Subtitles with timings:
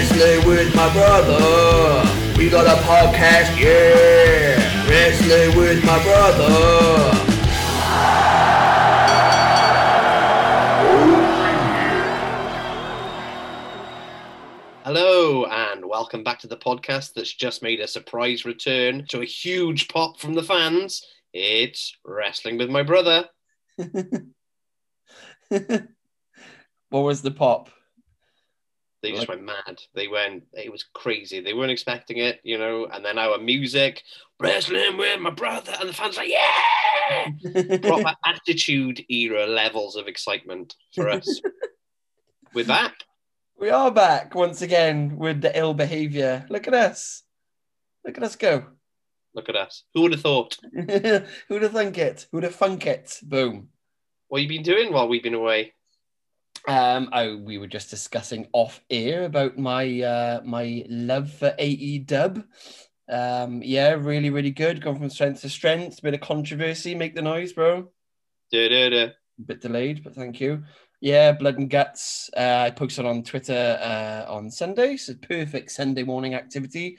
[0.00, 2.02] Wrestling with my brother.
[2.38, 4.88] We got a podcast, yeah.
[4.88, 7.10] Wrestling with my brother.
[14.84, 19.26] Hello, and welcome back to the podcast that's just made a surprise return to a
[19.26, 21.06] huge pop from the fans.
[21.34, 23.28] It's Wrestling with My Brother.
[25.48, 25.88] what
[26.90, 27.68] was the pop?
[29.02, 29.80] They just went mad.
[29.94, 31.40] They went, it was crazy.
[31.40, 32.86] They weren't expecting it, you know.
[32.86, 34.02] And then our music,
[34.38, 37.78] Wrestling with My Brother, and the fans like, yeah!
[37.78, 41.40] Proper attitude era levels of excitement for us.
[42.54, 43.04] We're back.
[43.58, 46.44] we are back once again with the ill behavior.
[46.50, 47.22] Look at us.
[48.04, 48.64] Look at us go.
[49.34, 49.84] Look at us.
[49.94, 50.58] Who would have thought?
[50.74, 52.26] Who'd have thunk it?
[52.32, 53.18] Who'd have thunk it?
[53.22, 53.68] Boom.
[54.28, 55.74] What have you been doing while we've been away?
[56.68, 62.00] Um, I, we were just discussing off air about my uh, my love for AE
[62.00, 62.44] Dub.
[63.08, 64.82] Um, yeah, really, really good.
[64.82, 66.02] Gone from strength to strength.
[66.02, 66.94] Bit of controversy.
[66.94, 67.90] Make the noise, bro.
[68.52, 69.12] Da-da-da.
[69.46, 70.62] bit delayed, but thank you.
[71.00, 72.28] Yeah, blood and guts.
[72.36, 74.96] Uh, I posted on Twitter uh, on Sunday.
[74.96, 76.98] So perfect Sunday morning activity.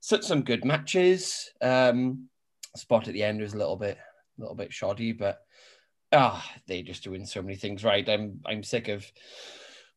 [0.00, 1.50] Such some good matches.
[1.60, 2.28] Um,
[2.74, 5.40] spot at the end was a little bit, a little bit shoddy, but
[6.12, 8.08] ah, they're just doing so many things right.
[8.08, 9.04] I'm, I'm sick of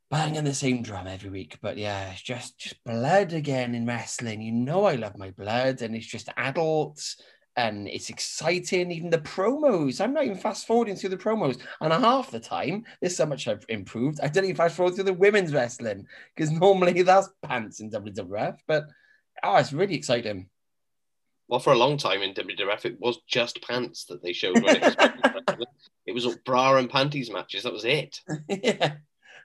[0.09, 1.57] banging the same drum every week.
[1.61, 4.41] But yeah, it's just, just blood again in wrestling.
[4.41, 7.17] You know, I love my blood, and it's just adults
[7.55, 8.91] and it's exciting.
[8.91, 12.83] Even the promos, I'm not even fast forwarding through the promos, and half the time
[12.99, 14.19] there's so much I've improved.
[14.21, 16.05] I don't even fast forward through the women's wrestling
[16.35, 18.85] because normally that's pants in WWF, but
[19.43, 20.49] oh, it's really exciting.
[21.47, 24.55] Well, for a long time in WWF, it was just pants that they showed.
[24.63, 25.67] When it, was
[26.07, 27.63] it was all bra and panties matches.
[27.63, 28.19] That was it.
[28.49, 28.95] yeah,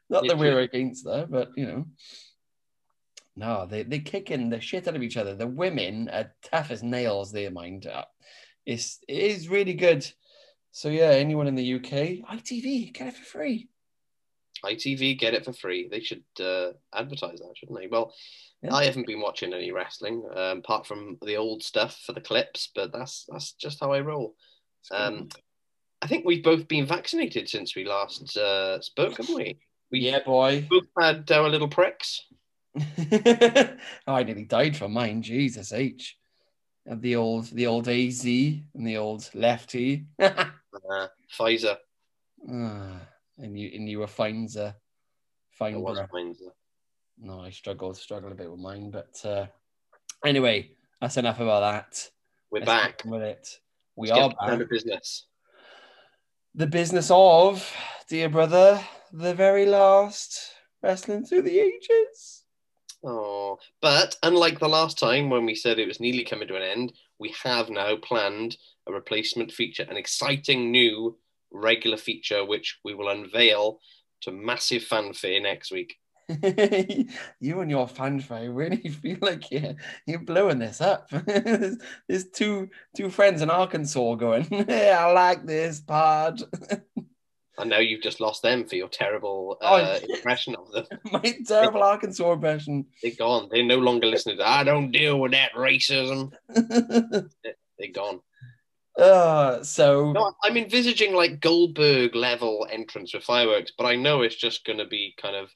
[0.08, 1.86] not that we're against that, but you know.
[3.36, 5.34] No, they they kicking the shit out of each other.
[5.34, 7.32] The women are tough as nails.
[7.32, 8.10] Their mind up.
[8.64, 10.10] It's it is really good.
[10.72, 13.68] So yeah, anyone in the UK, ITV, get it for free.
[14.64, 15.88] ITV get it for free.
[15.88, 17.86] They should uh, advertise that, shouldn't they?
[17.86, 18.12] Well,
[18.62, 18.74] Yeah.
[18.74, 22.70] I haven't been watching any wrestling um, apart from the old stuff for the clips,
[22.74, 24.34] but that's that's just how I roll.
[24.92, 25.28] Um,
[26.02, 29.58] I think we've both been vaccinated since we last uh, spoke, haven't we?
[29.90, 30.66] We yeah, boy.
[30.68, 32.22] both had our little pricks.
[34.06, 35.22] I nearly died from mine.
[35.22, 36.16] Jesus H.
[36.86, 40.06] Of the old the old AZ and the old lefty.
[40.88, 41.76] Uh, Pfizer.
[42.46, 44.72] and you and you were Finzer.
[45.60, 46.08] It was Finder.
[46.12, 46.52] Pfizer.
[47.22, 49.46] No, I struggled, struggled a bit with mine, but uh,
[50.24, 50.70] anyway,
[51.00, 52.08] that's enough about that.
[52.50, 53.02] We're Let's back.
[53.04, 53.58] with it.
[53.94, 54.68] We Let's are back.
[54.70, 55.26] business.
[56.54, 57.70] The business of,
[58.08, 58.80] dear brother,
[59.12, 62.44] the very last wrestling through the ages.
[63.04, 66.62] Oh, but unlike the last time when we said it was nearly coming to an
[66.62, 68.56] end, we have now planned
[68.88, 71.18] a replacement feature, an exciting new
[71.52, 73.80] regular feature, which we will unveil
[74.22, 75.96] to massive fanfare next week.
[77.40, 79.74] you and your fanfare really feel like you're,
[80.06, 81.08] you're blowing this up.
[81.26, 81.76] there's,
[82.08, 86.40] there's two two friends in Arkansas going, yeah, I like this pod.
[87.58, 90.14] I know you've just lost them for your terrible Oh, uh, yeah.
[90.16, 90.86] impression of them.
[91.12, 92.86] My terrible Arkansas impression.
[93.02, 93.48] They're gone.
[93.50, 96.32] They're no longer listening to I don't deal with that racism.
[96.48, 98.20] They're gone.
[98.98, 104.36] uh, so No, I'm envisaging like Goldberg level entrance with fireworks, but I know it's
[104.36, 105.50] just going to be kind of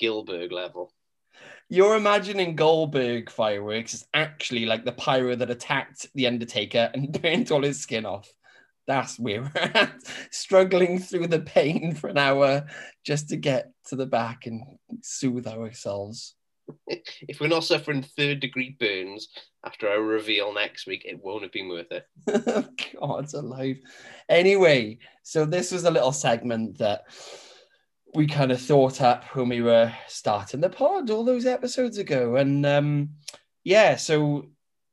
[0.00, 0.92] Gilberg level.
[1.68, 7.50] you're imagining Goldberg fireworks is actually like the pyro that attacked the Undertaker and burnt
[7.50, 8.30] all his skin off.
[8.86, 9.94] That's where we're at,
[10.30, 12.66] struggling through the pain for an hour
[13.02, 14.62] just to get to the back and
[15.02, 16.34] soothe ourselves.
[17.28, 19.28] If we're not suffering third degree burns
[19.64, 22.06] after our reveal next week, it won't have been worth it.
[23.00, 23.78] God alive.
[24.28, 27.02] Anyway, so this was a little segment that
[28.14, 32.36] we kind of thought up when we were starting the pod all those episodes ago.
[32.36, 33.10] And um,
[33.64, 34.46] yeah, so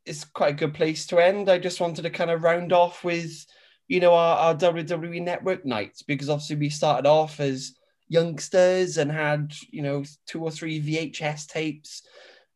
[0.05, 1.49] it's quite a good place to end.
[1.49, 3.45] I just wanted to kind of round off with,
[3.87, 7.73] you know, our, our WWE Network nights because obviously we started off as
[8.07, 12.01] youngsters and had, you know, two or three VHS tapes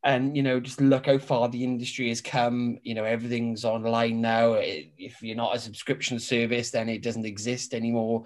[0.05, 4.21] and you know just look how far the industry has come you know everything's online
[4.21, 8.23] now It- if you're not a subscription service then it doesn't exist anymore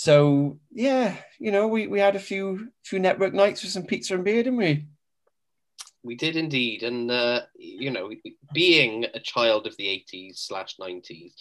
[0.00, 4.14] so yeah you know we, we had a few few network nights with some pizza
[4.14, 4.86] and beer didn't we?
[6.02, 8.10] We did indeed, and uh, you know,
[8.54, 11.34] being a child of the '80s slash '90s,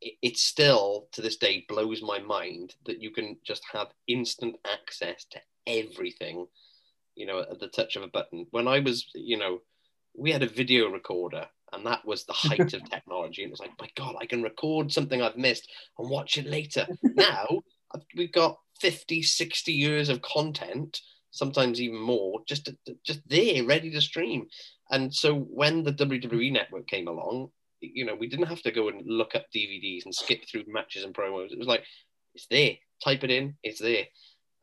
[0.00, 4.56] it, it still to this day blows my mind that you can just have instant
[4.64, 6.46] access to everything
[7.14, 8.46] you know, at the touch of a button.
[8.50, 9.60] When I was, you know,
[10.16, 13.42] we had a video recorder and that was the height of technology.
[13.42, 16.46] And it was like, my God, I can record something I've missed and watch it
[16.46, 16.86] later.
[17.02, 17.46] now
[18.16, 21.00] we've got 50, 60 years of content,
[21.30, 22.70] sometimes even more, just
[23.04, 24.46] just there, ready to stream.
[24.90, 27.48] And so when the WWE network came along,
[27.80, 31.04] you know, we didn't have to go and look up DVDs and skip through matches
[31.04, 31.52] and promos.
[31.52, 31.84] It was like,
[32.34, 32.72] it's there.
[33.02, 34.06] Type it in, it's there.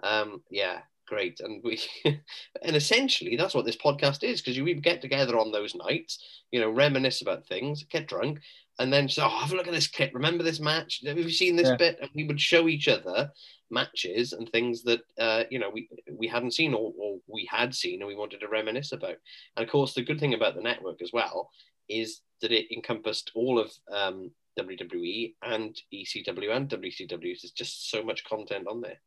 [0.03, 0.79] Um, yeah,
[1.11, 1.41] great.
[1.41, 5.75] And we, and essentially, that's what this podcast is because we get together on those
[5.75, 8.39] nights, you know, reminisce about things, get drunk,
[8.79, 10.11] and then say, oh, have a look at this clip.
[10.13, 11.01] Remember this match?
[11.05, 11.75] Have you seen this yeah.
[11.75, 11.97] bit?
[12.01, 13.29] And we would show each other
[13.69, 17.73] matches and things that uh, you know we we hadn't seen or, or we had
[17.73, 19.17] seen and we wanted to reminisce about.
[19.57, 21.49] And of course, the good thing about the network as well
[21.89, 27.21] is that it encompassed all of um, WWE and ECW and WCW.
[27.21, 28.99] There's just so much content on there.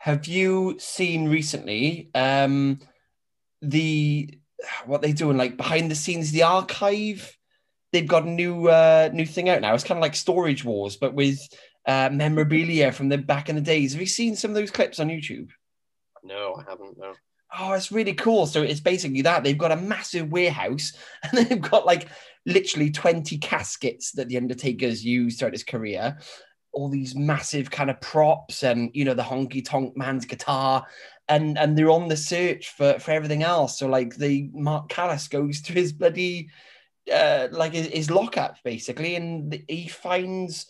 [0.00, 2.80] Have you seen recently um,
[3.62, 4.38] the
[4.86, 7.36] what they doing like behind the scenes, the archive?
[7.92, 9.74] They've got a new uh, new thing out now.
[9.74, 11.40] It's kind of like Storage Wars, but with
[11.86, 13.92] uh, memorabilia from the back in the days.
[13.92, 15.48] Have you seen some of those clips on YouTube?
[16.22, 16.98] No, I haven't.
[16.98, 17.14] No.
[17.58, 18.46] Oh, it's really cool.
[18.46, 20.92] So it's basically that they've got a massive warehouse
[21.22, 22.08] and they've got like
[22.44, 26.18] literally 20 caskets that the Undertaker's used throughout his career.
[26.72, 30.86] All these massive kind of props and you know the honky tonk man's guitar,
[31.28, 33.78] and and they're on the search for for everything else.
[33.78, 36.50] So like the Mark Calaway goes to his bloody
[37.12, 40.66] uh, like his, his lockup basically, and he finds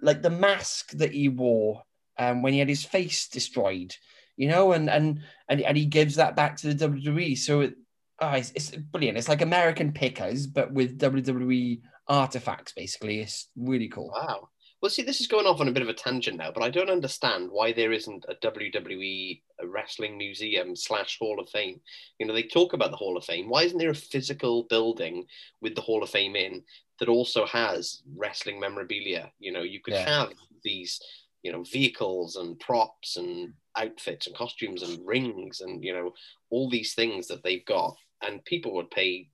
[0.00, 1.82] like the mask that he wore
[2.18, 3.94] um, when he had his face destroyed
[4.40, 5.20] you know, and and
[5.50, 7.36] and, and he gives that back to the WWE.
[7.36, 7.74] So it,
[8.20, 9.18] oh, it's, it's brilliant.
[9.18, 12.72] It's like American Pickers, but with WWE artifacts.
[12.72, 14.10] Basically, it's really cool.
[14.14, 14.48] Wow.
[14.80, 16.70] Well, see, this is going off on a bit of a tangent now, but I
[16.70, 21.80] don't understand why there isn't a WWE wrestling museum slash Hall of Fame.
[22.18, 23.50] You know, they talk about the Hall of Fame.
[23.50, 25.26] Why isn't there a physical building
[25.60, 26.62] with the Hall of Fame in
[26.98, 29.30] that also has wrestling memorabilia?
[29.38, 30.08] You know, you could yeah.
[30.08, 30.32] have
[30.64, 30.98] these,
[31.42, 36.12] you know, vehicles and props and outfits and costumes and rings and you know
[36.50, 39.28] all these things that they've got and people would pay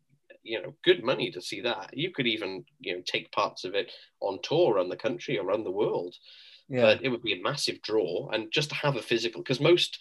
[0.46, 3.75] you know good money to see that you could even you know take parts of
[3.75, 3.90] it
[4.20, 6.14] on tour around the country around the world
[6.69, 6.82] yeah.
[6.82, 9.98] but it would be a massive draw and just to have a physical because most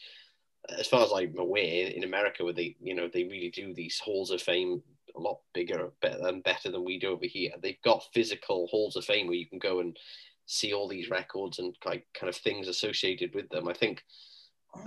[0.77, 4.00] as far as i'm aware in america where they you know they really do these
[4.00, 4.81] halls of fame
[5.15, 8.95] a lot bigger better and better than we do over here they've got physical halls
[8.95, 9.97] of fame where you can go and
[10.45, 13.68] see all these records and like kind of things associated with them.
[13.68, 14.03] I think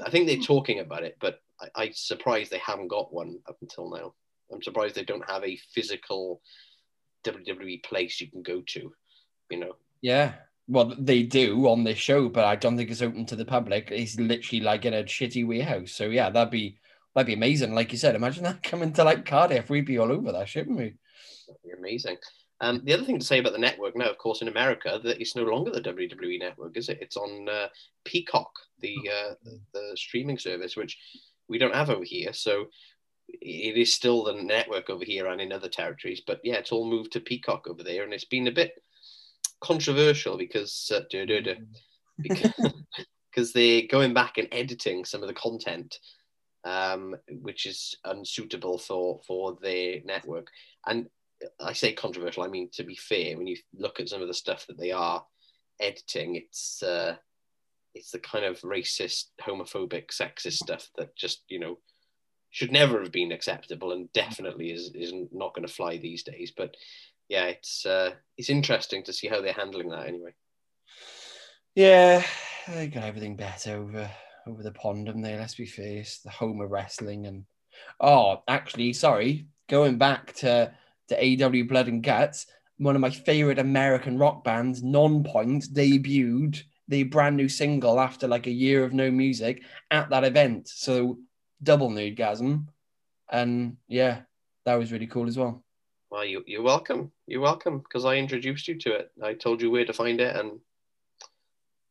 [0.05, 3.57] I think they're talking about it, but I, I'm surprised they haven't got one up
[3.63, 4.15] until now.
[4.53, 6.41] I'm surprised they don't have a physical
[7.25, 8.93] WWE place you can go to.
[9.51, 9.77] You know.
[10.01, 10.35] Yeah.
[10.69, 13.91] Well, they do on this show, but I don't think it's open to the public.
[13.91, 15.93] It's literally like in a shitty warehouse.
[15.93, 16.79] So yeah, that'd be
[17.15, 17.75] that'd be amazing.
[17.75, 19.71] Like you said, imagine that coming to like Cardiff.
[19.71, 20.95] We'd be all over that, shouldn't we?
[21.47, 22.19] That'd be amazing.
[22.61, 25.21] Um, the other thing to say about the network now, of course, in America, that
[25.21, 26.99] it's no longer the WWE network, is it?
[27.01, 27.69] It's on uh,
[28.05, 29.35] Peacock, the uh,
[29.73, 30.99] the streaming service, which
[31.49, 32.33] we don't have over here.
[32.33, 32.67] So
[33.29, 36.23] it is still the network over here and in other territories.
[36.27, 38.73] But yeah, it's all moved to Peacock over there, and it's been a bit
[39.61, 41.55] controversial because uh, duh, duh, duh,
[42.21, 42.53] because,
[43.31, 45.99] because they're going back and editing some of the content
[46.65, 50.49] um, which is unsuitable for for their network.
[50.87, 51.09] And
[51.61, 52.43] I say controversial.
[52.43, 54.93] I mean, to be fair, when you look at some of the stuff that they
[54.93, 55.25] are
[55.81, 57.17] editing, it's uh,
[57.95, 61.79] it's the kind of racist, homophobic, sexist stuff that just you know
[62.59, 66.53] should never have been acceptable, and definitely is is not going to fly these days.
[66.57, 66.77] But
[67.29, 70.35] yeah, it's uh, it's interesting to see how they're handling that anyway.
[71.77, 72.25] Yeah,
[72.67, 74.11] they got everything better over
[74.49, 75.39] over the pond, haven't they?
[75.39, 77.45] Let's be fair, the home of wrestling, and
[78.01, 80.75] oh, actually, sorry, going back to
[81.11, 82.47] to AW Blood and Guts,
[82.79, 88.49] one of my favorite American rock bands, Nonpoint, debuted the brand new single after like
[88.49, 89.63] a year of no music
[89.93, 90.69] at that event.
[90.69, 91.19] So
[91.63, 92.67] double nerdgasm.
[93.31, 94.21] And yeah,
[94.65, 95.63] that was really cool as well.
[96.11, 97.13] Well, you, you're welcome.
[97.27, 99.11] You're welcome because I introduced you to it.
[99.23, 100.35] I told you where to find it.
[100.37, 100.61] And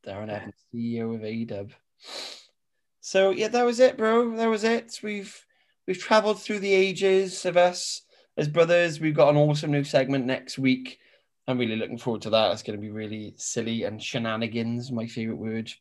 [0.06, 1.72] Darren Evans, CEO of AEW.
[3.00, 4.36] So yeah, that was it, bro.
[4.36, 4.98] That was it.
[5.02, 5.44] We've
[5.86, 8.02] we've traveled through the ages of us
[8.38, 11.00] as brothers, we've got an awesome new segment next week.
[11.48, 12.52] I'm really looking forward to that.
[12.52, 15.72] It's going to be really silly and shenanigans, my favorite word.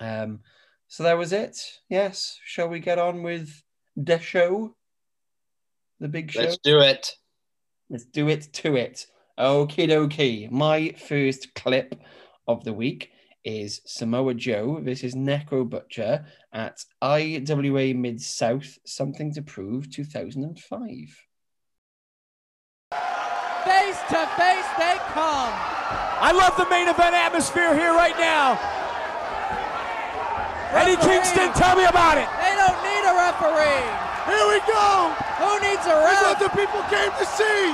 [0.00, 0.40] Um,
[0.88, 1.58] so that was it.
[1.88, 2.38] Yes.
[2.44, 3.62] Shall we get on with
[3.96, 4.76] the show?
[6.00, 6.42] The big show?
[6.42, 7.12] Let's do it.
[7.90, 9.06] Let's do it to it.
[9.38, 10.50] Okay, dokie.
[10.50, 11.94] My first clip
[12.48, 13.10] of the week
[13.44, 20.66] is Samoa Joe This is Necro Butcher at IWA Mid South Something to Prove 2005.
[23.64, 25.52] Face to face they come.
[26.18, 28.85] I love the main event atmosphere here right now.
[30.74, 32.26] Eddie Kingston, tell me about it.
[32.42, 33.86] They don't need a referee.
[34.26, 35.14] Here we go.
[35.38, 37.70] Who needs a That's what the people came to see.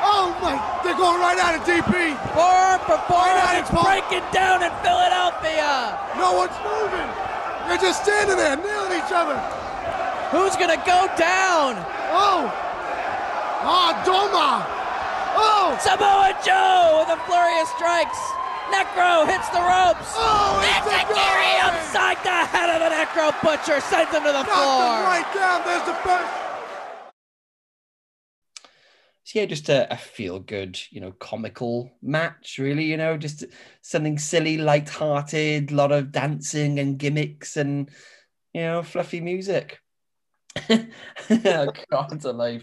[0.00, 2.16] Oh my, they're going right at it, DP.
[2.32, 3.36] Forearm for forearm.
[3.44, 5.98] Right It's breaking down in Philadelphia.
[6.16, 7.10] No one's moving.
[7.68, 9.36] They're just standing there, nailing each other.
[10.32, 11.76] Who's gonna go down?
[12.14, 12.48] Oh.
[13.60, 14.64] Ah, Doma.
[15.36, 15.76] Oh.
[15.82, 18.37] Samoa Joe with a flurry of strikes.
[18.70, 20.12] Necro hits the ropes.
[20.16, 21.68] Oh, it's the Enzuigiri guy.
[21.68, 25.02] upside the head of the Necro Butcher sends him to the Knocked him floor.
[25.04, 25.62] right down.
[25.66, 26.32] There's the first.
[29.24, 33.44] So yeah, just a, a feel good, you know, comical match, really, you know, just
[33.82, 37.90] something silly, light-hearted, a lot of dancing and gimmicks and
[38.54, 39.78] you know, fluffy music.
[41.30, 42.62] Oh, God alive.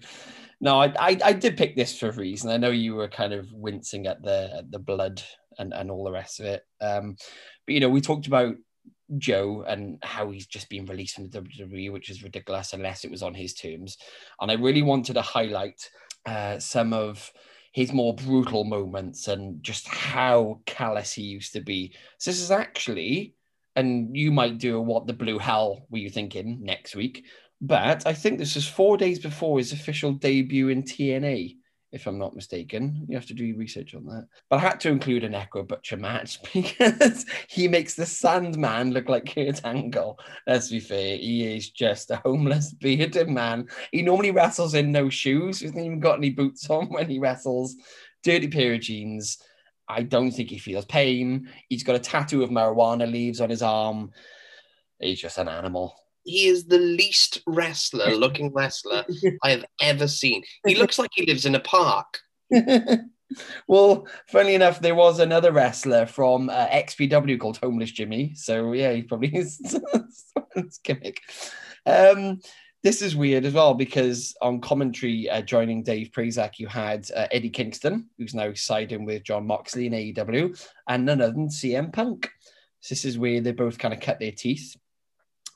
[0.60, 2.50] No, I, I I did pick this for a reason.
[2.50, 5.22] I know you were kind of wincing at the at the blood
[5.58, 6.64] and, and all the rest of it.
[6.82, 7.16] Um,
[7.66, 8.56] but you know, we talked about
[9.18, 13.12] Joe and how he's just been released from the WWE, which is ridiculous unless it
[13.12, 13.98] was on his terms.
[14.40, 15.90] And I really wanted to highlight
[16.26, 17.32] uh, some of
[17.72, 21.94] his more brutal moments and just how callous he used to be.
[22.18, 23.36] So this is actually,
[23.76, 27.26] and you might do what the blue hell were you thinking next week,
[27.62, 31.58] but I think this is four days before his official debut in TNA,
[31.96, 33.06] if I'm not mistaken.
[33.08, 34.28] You have to do research on that.
[34.50, 39.08] But I had to include a Necro Butcher match because he makes the Sandman look
[39.08, 40.20] like Kurt Angle.
[40.46, 43.68] Let's be fair, he is just a homeless bearded man.
[43.94, 45.60] He normally wrestles in no shoes.
[45.60, 47.76] He hasn't even got any boots on when he wrestles.
[48.24, 49.38] Dirty pair of jeans.
[49.88, 51.50] I don't think he feels pain.
[51.70, 54.12] He's got a tattoo of marijuana leaves on his arm.
[55.00, 55.96] He's just an animal.
[56.26, 59.06] He is the least wrestler looking wrestler
[59.44, 60.44] I have ever seen.
[60.66, 62.20] He looks like he lives in a park.
[63.68, 68.34] well, funny enough, there was another wrestler from uh, XPW called Homeless Jimmy.
[68.36, 69.80] So yeah, he probably is
[70.84, 71.22] gimmick.
[71.86, 72.42] Um,
[72.86, 77.26] this is weird as well because on commentary uh, joining Dave Prazak, you had uh,
[77.32, 80.56] Eddie Kingston, who's now siding with Jon Moxley in AEW,
[80.88, 82.30] and none other than CM Punk.
[82.82, 84.76] So this is where they both kind of cut their teeth.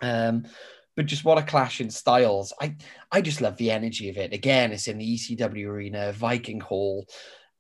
[0.01, 0.46] Um,
[0.96, 2.51] but just what a clash in styles.
[2.60, 2.75] I
[3.10, 4.34] I just love the energy of it.
[4.34, 7.08] Again, it's in the ECW arena, Viking Hall.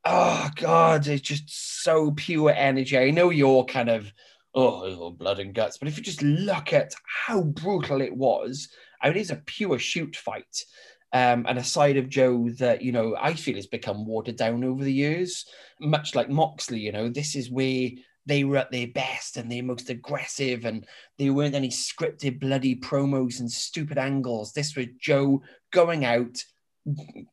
[0.03, 2.97] Oh God, it's just so pure energy.
[2.97, 4.11] I know you're kind of
[4.53, 8.67] oh blood and guts, but if you just look at how brutal it was,
[9.01, 10.65] I mean, it's a pure shoot fight.
[11.11, 14.63] Um, and a side of Joe that you know I feel has become watered down
[14.63, 15.45] over the years,
[15.79, 16.79] much like Moxley.
[16.79, 17.89] You know, this is where
[18.29, 20.85] they were at their best and their most aggressive, and
[21.17, 24.53] there weren't any scripted bloody promos and stupid angles.
[24.53, 26.43] This was Joe going out,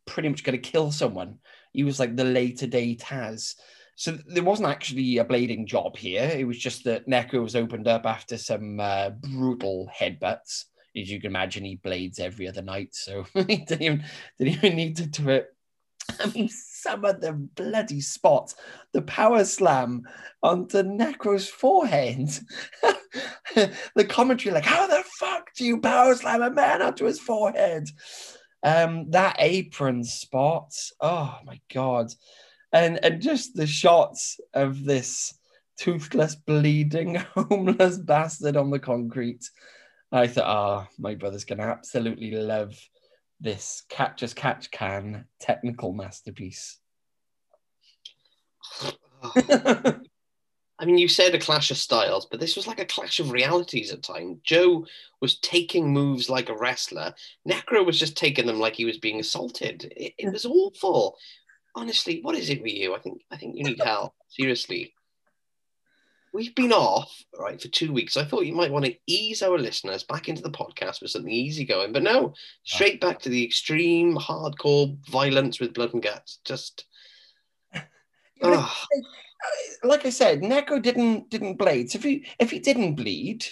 [0.07, 1.38] pretty much going to kill someone.
[1.73, 3.55] He was like the later day Taz.
[3.97, 6.25] So there wasn't actually a blading job here.
[6.25, 10.65] It was just that Necro was opened up after some uh, brutal headbutts.
[10.99, 14.05] As you can imagine, he blades every other night, so he didn't even,
[14.38, 15.49] didn't even need to do it.
[16.19, 18.54] I mean, some of the bloody spots,
[18.92, 20.02] the power slam
[20.42, 22.30] onto Necro's forehead.
[23.95, 27.88] the commentary, like, how the fuck do you power slam a man onto his forehead?
[28.62, 32.12] Um, that apron spot, oh my god.
[32.73, 35.38] And and just the shots of this
[35.78, 39.49] toothless, bleeding, homeless bastard on the concrete.
[40.12, 42.76] I thought, ah, my brother's gonna absolutely love
[43.40, 46.78] this catch as catch can technical masterpiece.
[50.78, 53.31] I mean, you said a clash of styles, but this was like a clash of
[53.31, 54.38] realities at times.
[54.45, 54.87] Joe
[55.23, 57.14] was taking moves like a wrestler.
[57.49, 59.90] Necro was just taking them like he was being assaulted.
[59.97, 61.16] It, it was awful.
[61.75, 62.95] Honestly, what is it with you?
[62.95, 64.12] I think I think you need help.
[64.28, 64.93] Seriously.
[66.37, 68.19] We've been off, right, for two weeks.
[68.19, 71.33] I thought you might want to ease our listeners back into the podcast with something
[71.33, 76.40] easygoing, but no, straight back to the extreme, hardcore violence with blood and guts.
[76.45, 76.85] Just
[77.75, 77.81] ah.
[78.43, 81.90] Like, uh, like I said, Necro didn't didn't bleed.
[81.90, 83.47] So if he if he didn't bleed,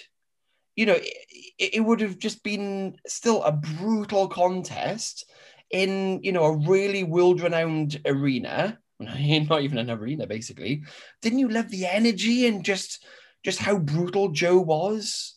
[0.76, 5.24] you know, it, it would have just been still a brutal contest
[5.70, 8.78] in you know a really world renowned arena.
[9.48, 10.82] Not even an arena, basically.
[11.22, 13.04] Didn't you love the energy and just
[13.44, 15.34] just how brutal Joe was?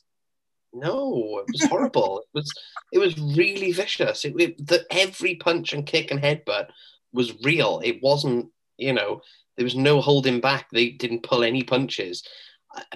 [0.74, 2.20] No, it was horrible.
[2.20, 2.54] it was
[2.94, 4.26] it was really vicious.
[4.26, 6.68] It, it the, every punch and kick and headbutt
[7.14, 7.82] was real.
[7.84, 9.22] It wasn't, you know,
[9.56, 10.68] there was no holding back.
[10.72, 12.24] They didn't pull any punches.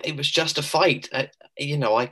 [0.04, 1.10] It was just a fight.
[1.12, 1.26] Uh,
[1.58, 2.12] you know, I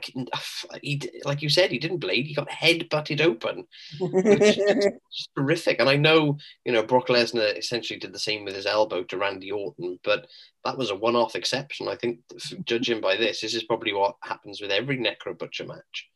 [0.82, 2.26] he, like you said, he didn't bleed.
[2.26, 3.66] He got head butted open.
[4.00, 5.80] It's horrific.
[5.80, 9.18] And I know, you know, Brock Lesnar essentially did the same with his elbow to
[9.18, 10.26] Randy Orton, but
[10.64, 11.88] that was a one-off exception.
[11.88, 12.20] I think,
[12.64, 16.08] judging by this, this is probably what happens with every Necro Butcher match.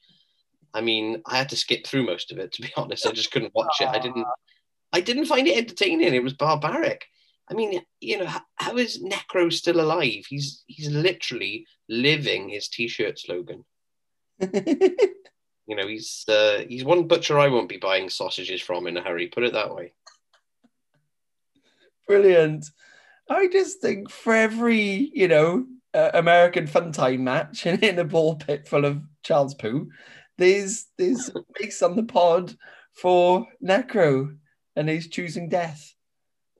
[0.75, 3.07] I mean, I had to skip through most of it to be honest.
[3.07, 3.89] I just couldn't watch it.
[3.89, 4.27] I didn't.
[4.93, 6.15] I didn't find it entertaining.
[6.15, 7.07] It was barbaric.
[7.51, 10.25] I mean, you know, how, how is Necro still alive?
[10.29, 13.65] He's he's literally living his t-shirt slogan.
[15.67, 19.03] You know, he's uh, he's one butcher I won't be buying sausages from in a
[19.03, 19.29] hurry.
[19.29, 19.93] Put it that way.
[22.07, 22.67] Brilliant.
[23.31, 28.05] I just think for every, you know, uh, American fun time match and in a
[28.05, 29.89] ball pit full of Charles Poo,
[30.37, 32.55] there's there's place on the pod
[32.93, 34.37] for Necro
[34.77, 35.95] and he's choosing death.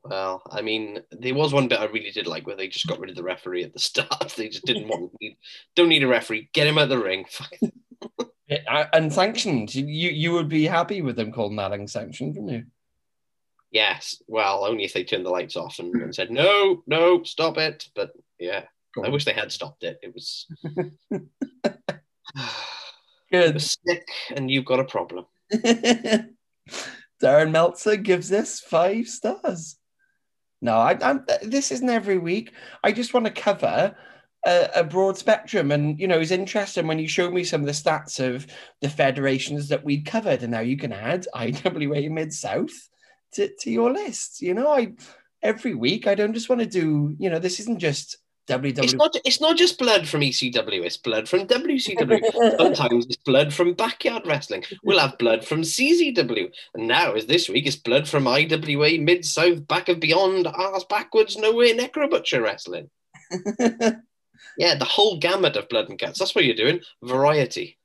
[0.05, 2.99] Well, I mean, there was one bit I really did like where they just got
[3.01, 4.35] rid of the referee at the start.
[4.37, 5.39] They just didn't want, to need
[5.75, 6.51] don't need a referee.
[6.53, 7.25] Get him out of the ring.
[7.31, 7.55] Fuck.
[8.47, 9.75] Yeah, Unsanctioned.
[9.75, 12.65] You you would be happy with them calling that unsanctioned, wouldn't you?
[13.71, 17.57] Yes, well, only if they turned the lights off and, and said no, no, stop
[17.57, 17.89] it.
[17.95, 18.65] But yeah,
[19.03, 19.99] I wish they had stopped it.
[20.03, 20.47] It was,
[21.11, 21.23] it
[23.33, 23.55] Good.
[23.55, 24.07] was sick,
[24.37, 25.25] and you've got a problem.
[27.23, 29.79] Darren Meltzer gives this five stars.
[30.65, 32.55] No, I, I'm, uh, this isn't every week.
[32.83, 33.95] I just want to cover
[34.47, 35.71] a, a broad spectrum.
[35.71, 38.47] And, you know, it's interesting when you show me some of the stats of
[38.81, 40.43] the federations that we'd covered.
[40.43, 42.89] And now you can add IWA Mid South
[43.35, 44.41] to, to your list.
[44.41, 44.95] You know, I
[45.43, 48.17] every week, I don't just want to do, you know, this isn't just
[48.49, 48.85] WWE.
[48.85, 49.17] It's not.
[49.25, 50.85] It's not just blood from ECW.
[50.85, 52.57] It's blood from WCW.
[52.59, 54.65] Sometimes it's blood from backyard wrestling.
[54.83, 56.53] We'll have blood from CZW.
[56.75, 60.85] And now, as this week, it's blood from IWA Mid South, back of beyond, arse
[60.85, 62.91] backwards, nowhere, necro butcher wrestling.
[64.57, 66.19] Yeah, the whole gamut of blood and guts.
[66.19, 66.81] That's what you're doing.
[67.03, 67.79] Variety.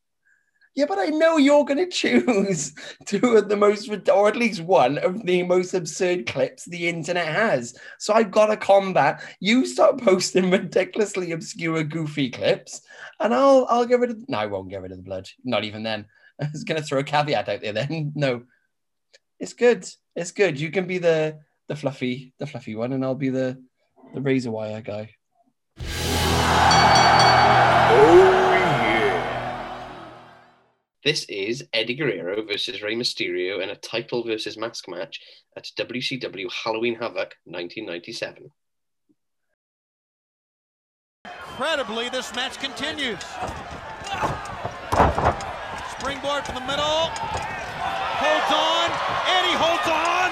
[0.75, 2.73] Yeah, but I know you're going to choose
[3.05, 7.27] two of the most, or at least one of the most absurd clips the internet
[7.27, 7.77] has.
[7.97, 9.23] So I've got to combat.
[9.39, 12.81] You start posting ridiculously obscure, goofy clips,
[13.19, 14.29] and I'll I'll get rid of.
[14.29, 15.27] No, I won't get rid of the blood.
[15.43, 16.05] Not even then.
[16.41, 17.73] I was going to throw a caveat out there.
[17.73, 18.43] Then no,
[19.39, 19.87] it's good.
[20.15, 20.59] It's good.
[20.59, 23.61] You can be the the fluffy the fluffy one, and I'll be the
[24.13, 25.15] the razor wire guy.
[27.91, 28.38] Oh.
[31.01, 35.21] This is Eddie Guerrero versus Rey Mysterio in a title versus mask match
[35.55, 38.51] at WCW Halloween Havoc 1997.
[41.23, 43.23] Incredibly, this match continues.
[45.95, 47.07] Springboard from the middle.
[48.19, 48.91] Holds on.
[49.39, 50.29] Eddie holds on.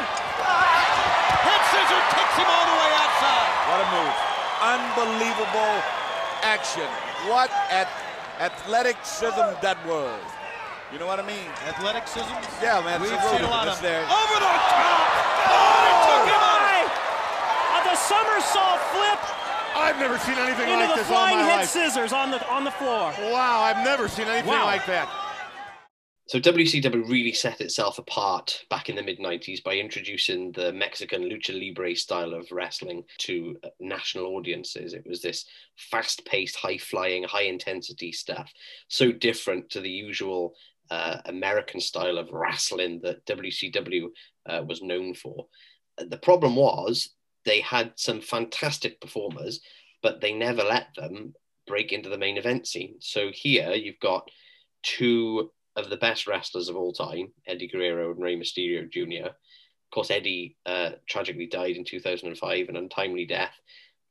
[1.47, 3.51] Head scissor takes him all the way outside.
[3.71, 4.15] What a move.
[4.75, 5.80] Unbelievable
[6.43, 6.91] action.
[7.32, 7.88] What at
[8.41, 10.37] athleticism that was.
[10.91, 11.47] You know what I mean?
[11.67, 12.32] Athleticism.
[12.63, 13.02] Yeah, man.
[13.02, 14.04] We've seen a lot of there.
[14.08, 15.12] over the top.
[15.52, 16.88] Oh, it took him out.
[17.76, 19.19] Uh, the somersault flip
[19.76, 22.63] I've never seen anything into like the this all flying head scissors on the on
[22.63, 23.13] the floor.
[23.32, 24.65] Wow, I've never seen anything Wow.
[24.65, 25.08] like that.
[26.28, 31.23] So WCW really set itself apart back in the mid 90s by introducing the Mexican
[31.23, 34.93] lucha libre style of wrestling to uh, national audiences.
[34.93, 35.45] It was this
[35.78, 38.52] fast paced, high flying, high intensity stuff,
[38.89, 40.54] so different to the usual
[40.89, 44.08] uh, American style of wrestling that WCW
[44.47, 45.47] uh, was known for.
[45.97, 47.10] The problem was
[47.45, 49.62] they had some fantastic performers,
[50.04, 51.34] but they never let them
[51.65, 52.95] break into the main event scene.
[53.00, 54.30] So here you've got
[54.84, 59.28] two of the best wrestlers of all time, Eddie Guerrero and Rey Mysterio Jr.
[59.28, 63.54] Of course, Eddie uh, tragically died in 2005, an untimely death.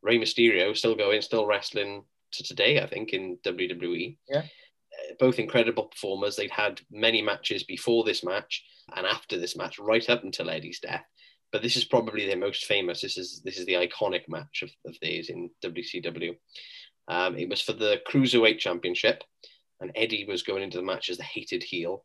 [0.03, 4.17] Rey Mysterio still going, still wrestling to today, I think, in WWE.
[4.29, 4.43] Yeah.
[5.19, 6.37] Both incredible performers.
[6.37, 10.81] They'd had many matches before this match and after this match, right up until Eddie's
[10.81, 11.05] death.
[11.53, 13.01] But this is probably their most famous.
[13.01, 16.37] This is this is the iconic match of, of theirs in WCW.
[17.09, 19.23] Um, it was for the Cruiserweight Championship
[19.81, 22.05] and Eddie was going into the match as the hated heel,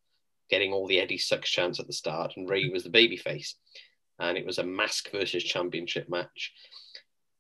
[0.50, 3.54] getting all the Eddie sucks chants at the start, and Rey was the babyface.
[4.20, 6.54] And it was a mask versus championship match.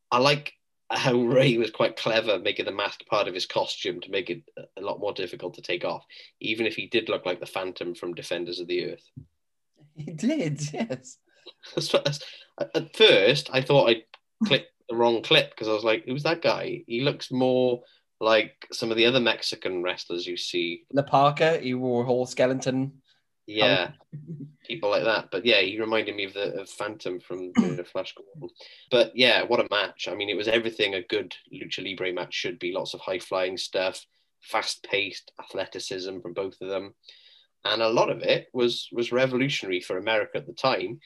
[0.09, 0.53] I like
[0.91, 4.43] how Rey was quite clever making the mask part of his costume to make it
[4.77, 6.05] a lot more difficult to take off,
[6.39, 9.09] even if he did look like the Phantom from Defenders of the Earth.
[9.95, 11.17] He did, yes.
[12.75, 14.03] At first, I thought I'd
[14.45, 16.83] clicked the wrong clip because I was like, who's that guy?
[16.87, 17.81] He looks more
[18.19, 22.25] like some of the other Mexican wrestlers you see The Parka, he wore a whole
[22.25, 23.00] skeleton.
[23.57, 23.91] Yeah,
[24.65, 25.29] people like that.
[25.31, 28.55] But yeah, he reminded me of the of Phantom from the Flash Gordon.
[28.89, 30.07] But yeah, what a match!
[30.09, 32.71] I mean, it was everything a good lucha libre match should be.
[32.71, 34.05] Lots of high flying stuff,
[34.41, 36.93] fast paced athleticism from both of them,
[37.65, 40.99] and a lot of it was was revolutionary for America at the time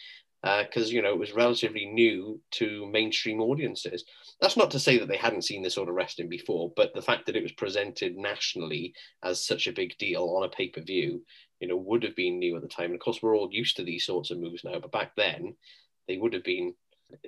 [0.46, 4.06] uh, because you know it was relatively new to mainstream audiences.
[4.40, 7.02] That's not to say that they hadn't seen this sort of wrestling before, but the
[7.02, 10.82] fact that it was presented nationally as such a big deal on a pay per
[10.82, 11.24] view,
[11.66, 12.86] you know, would have been new at the time.
[12.86, 15.56] And of course, we're all used to these sorts of moves now, but back then
[16.08, 16.76] they would have been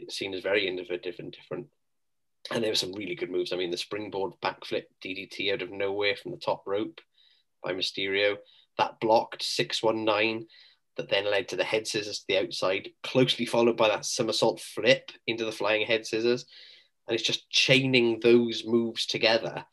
[0.10, 1.65] seen as very innovative and different.
[2.52, 3.52] And there were some really good moves.
[3.52, 7.02] I mean, the springboard backflip DDT out of nowhere from the top rope
[7.63, 8.36] by Mysterio,
[8.78, 10.45] that blocked 619
[10.97, 14.62] that then led to the head scissors to the outside, closely followed by that somersault
[14.62, 16.45] flip into the flying head scissors.
[17.08, 19.65] And it's just chaining those moves together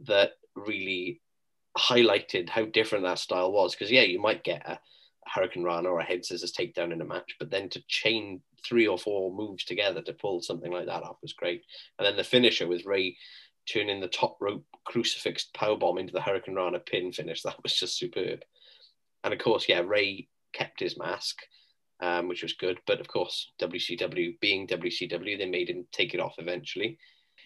[0.00, 1.20] that really
[1.76, 3.74] highlighted how different that style was.
[3.74, 4.78] Because, yeah, you might get a,
[5.28, 8.98] Hurricanrana or a head scissors takedown in a match, but then to chain three or
[8.98, 11.62] four moves together to pull something like that off was great.
[11.98, 13.16] And then the finisher with Rey
[13.66, 18.40] turning the top rope crucifix powerbomb into the Hurricanrana pin finish, that was just superb.
[19.22, 21.38] And of course, yeah, Rey kept his mask,
[22.00, 22.78] um, which was good.
[22.86, 26.98] But of course, WCW being WCW, they made him take it off eventually.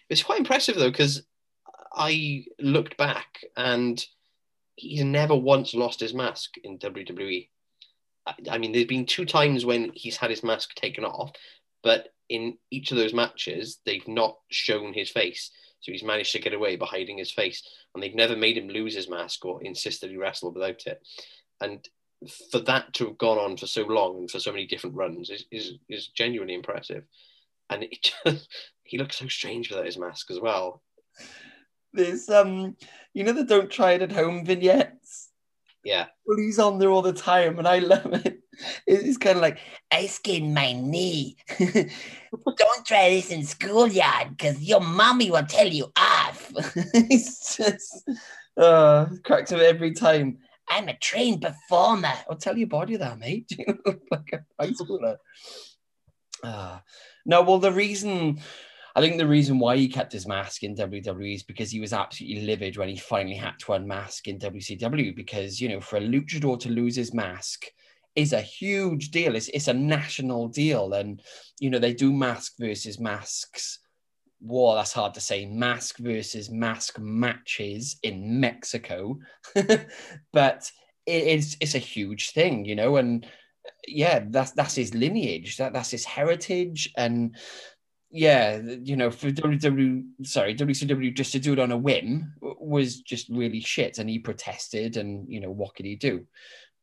[0.09, 1.23] It's quite impressive though, because
[1.93, 4.03] I looked back and
[4.75, 7.49] he's never once lost his mask in WWE.
[8.49, 11.31] I, mean, there's been two times when he's had his mask taken off,
[11.83, 15.51] but in each of those matches, they've not shown his face.
[15.79, 17.61] So he's managed to get away by hiding his face,
[17.93, 21.05] and they've never made him lose his mask or insist that he wrestle without it.
[21.61, 21.87] And
[22.51, 25.29] for that to have gone on for so long and for so many different runs
[25.29, 27.03] is is, is genuinely impressive.
[27.69, 28.47] And it just,
[28.83, 30.81] he looks so strange without his mask as well.
[31.95, 32.75] There's um,
[33.13, 35.29] you know the don't try it at home vignettes.
[35.83, 36.07] Yeah.
[36.25, 38.39] Well, he's on there all the time, and I love it.
[38.87, 39.59] It's kind of like
[39.91, 41.37] I skinned my knee.
[41.59, 46.51] Don't try this in schoolyard because your mommy will tell you off.
[46.55, 48.09] it's just
[48.57, 50.39] uh, cracks him every time.
[50.67, 52.13] I'm a trained performer.
[52.29, 53.51] I'll tell your body that, mate.
[53.51, 55.17] You look like a high schooler.
[56.43, 56.79] Uh,
[57.25, 58.39] no, well, the reason
[58.95, 61.91] I think the reason why he kept his mask in WWE is because he was
[61.91, 65.13] absolutely livid when he finally had to unmask in WCW.
[65.13, 67.65] Because, you know, for a luchador to lose his mask
[68.15, 69.35] is a huge deal.
[69.35, 70.93] It's, it's a national deal.
[70.93, 71.21] And,
[71.59, 73.79] you know, they do mask versus masks.
[74.39, 75.45] War, that's hard to say.
[75.45, 79.19] Mask versus mask matches in Mexico.
[80.31, 80.71] but
[81.05, 83.27] it, it's, it's a huge thing, you know, and
[83.87, 87.35] yeah, that's that's his lineage, that that's his heritage, and
[88.15, 93.01] yeah, you know, for WW, sorry, WCW just to do it on a whim was
[93.01, 93.97] just really shit.
[93.97, 96.25] And he protested, and you know, what could he do?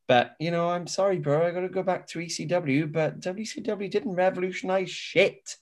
[0.07, 2.91] But you know, I'm sorry, bro, I got to go back to ECW.
[2.91, 5.57] But WCW didn't revolutionize shit.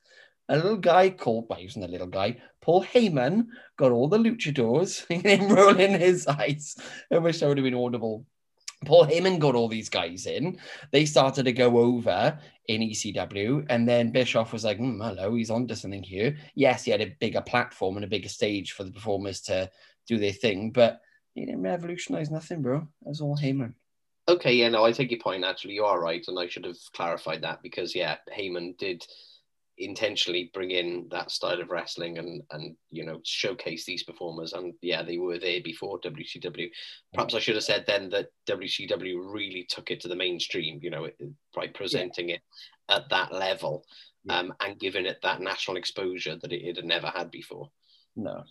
[0.50, 3.46] A little guy called, well, he wasn't a little guy, Paul Heyman
[3.78, 6.76] got all the luchadors, him rolling his eyes.
[7.10, 8.26] I wish that would have been audible.
[8.86, 10.58] Paul Heyman got all these guys in.
[10.92, 15.52] They started to go over in ECW, and then Bischoff was like, mm, "Hello, he's
[15.52, 18.92] onto something here." Yes, he had a bigger platform and a bigger stage for the
[18.92, 19.70] performers to
[20.08, 21.02] do their thing, but
[21.36, 22.80] he didn't revolutionize nothing, bro.
[22.80, 23.74] That was all Heyman.
[24.28, 25.44] Okay, yeah, no, I take your point.
[25.44, 29.06] Actually, you are right, and I should have clarified that because yeah, Heyman did
[29.78, 34.54] intentionally bring in that style of wrestling and and you know showcase these performers.
[34.54, 36.70] And yeah they were there before WCW
[37.14, 40.90] perhaps I should have said then that WCW really took it to the mainstream you
[40.90, 41.10] know
[41.56, 42.36] by presenting yeah.
[42.36, 42.42] it
[42.90, 43.86] at that level
[44.26, 44.40] yeah.
[44.40, 47.70] um, and giving it that national exposure that it, it, had never had before.
[48.16, 48.44] No.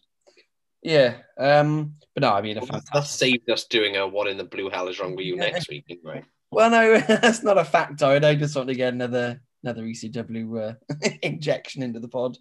[0.82, 4.44] Yeah um but no I mean well, that saved us doing a what in the
[4.44, 8.24] blue hell is wrong with you next week right well no that's not a factoid
[8.24, 12.36] I just want to get another another ECW uh, injection into the pod.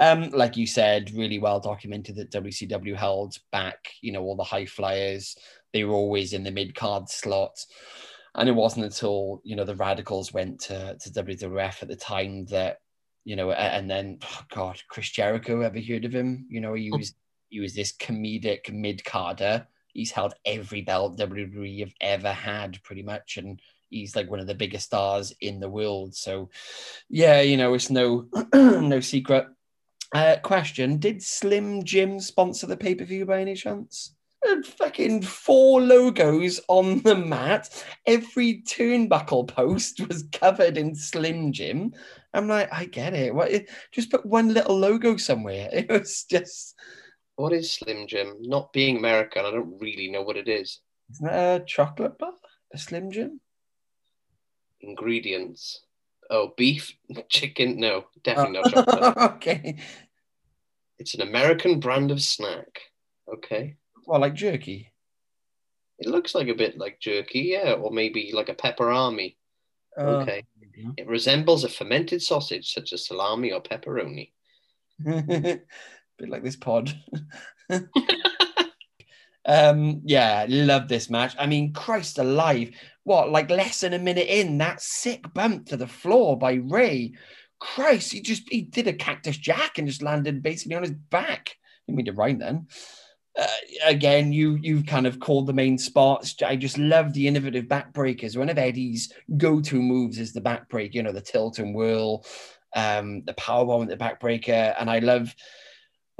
[0.00, 4.42] Um, like you said, really well documented that WCW held back, you know, all the
[4.42, 5.36] high flyers.
[5.74, 7.64] They were always in the mid card slot.
[8.34, 12.46] And it wasn't until, you know, the Radicalz went to, to WWF at the time
[12.46, 12.78] that,
[13.24, 16.46] you know, and then, oh God, Chris Jericho, ever heard of him?
[16.48, 17.14] You know, he was,
[17.50, 19.66] he was this comedic mid carder.
[19.92, 23.36] He's held every belt WWE have ever had pretty much.
[23.36, 23.60] And
[23.90, 26.14] he's like one of the biggest stars in the world.
[26.14, 26.50] So,
[27.08, 29.46] yeah, you know, it's no no secret.
[30.12, 34.14] Uh, question: Did Slim Jim sponsor the pay per view by any chance?
[34.42, 37.84] And fucking four logos on the mat.
[38.06, 41.92] Every turnbuckle post was covered in Slim Jim.
[42.32, 43.34] I'm like, I get it.
[43.34, 43.52] What?
[43.92, 45.68] Just put one little logo somewhere.
[45.72, 46.74] It was just.
[47.36, 48.36] What is Slim Jim?
[48.40, 50.80] Not being American, I don't really know what it is.
[51.10, 52.32] Isn't that a chocolate bar?
[52.72, 53.40] a Slim Jim?
[54.80, 55.82] Ingredients.
[56.30, 56.94] Oh, beef,
[57.28, 57.78] chicken.
[57.78, 59.16] No, definitely not oh, chocolate.
[59.36, 59.76] okay.
[60.98, 62.80] It's an American brand of snack.
[63.32, 63.76] Okay.
[64.06, 64.92] Well, like jerky.
[65.98, 69.36] It looks like a bit like jerky, yeah, or maybe like a pepperami.
[69.96, 70.20] Oh.
[70.20, 70.44] Okay.
[70.96, 74.30] It resembles a fermented sausage such as salami or pepperoni.
[75.06, 75.22] a
[76.18, 76.94] bit like this pod.
[79.46, 81.34] Um, yeah, love this match.
[81.38, 82.70] I mean, Christ alive.
[83.04, 87.12] What, like less than a minute in, that sick bump to the floor by Rey.
[87.58, 91.56] Christ, he just he did a cactus jack and just landed basically on his back.
[91.86, 92.66] Didn't mean to rhyme then.
[93.38, 93.46] Uh,
[93.84, 96.34] again, you you've kind of called the main spots.
[96.42, 98.36] I just love the innovative backbreakers.
[98.36, 102.24] One of Eddie's go-to moves is the backbreak, you know, the tilt and whirl,
[102.74, 104.74] um, the power bomb at the backbreaker.
[104.78, 105.34] And I love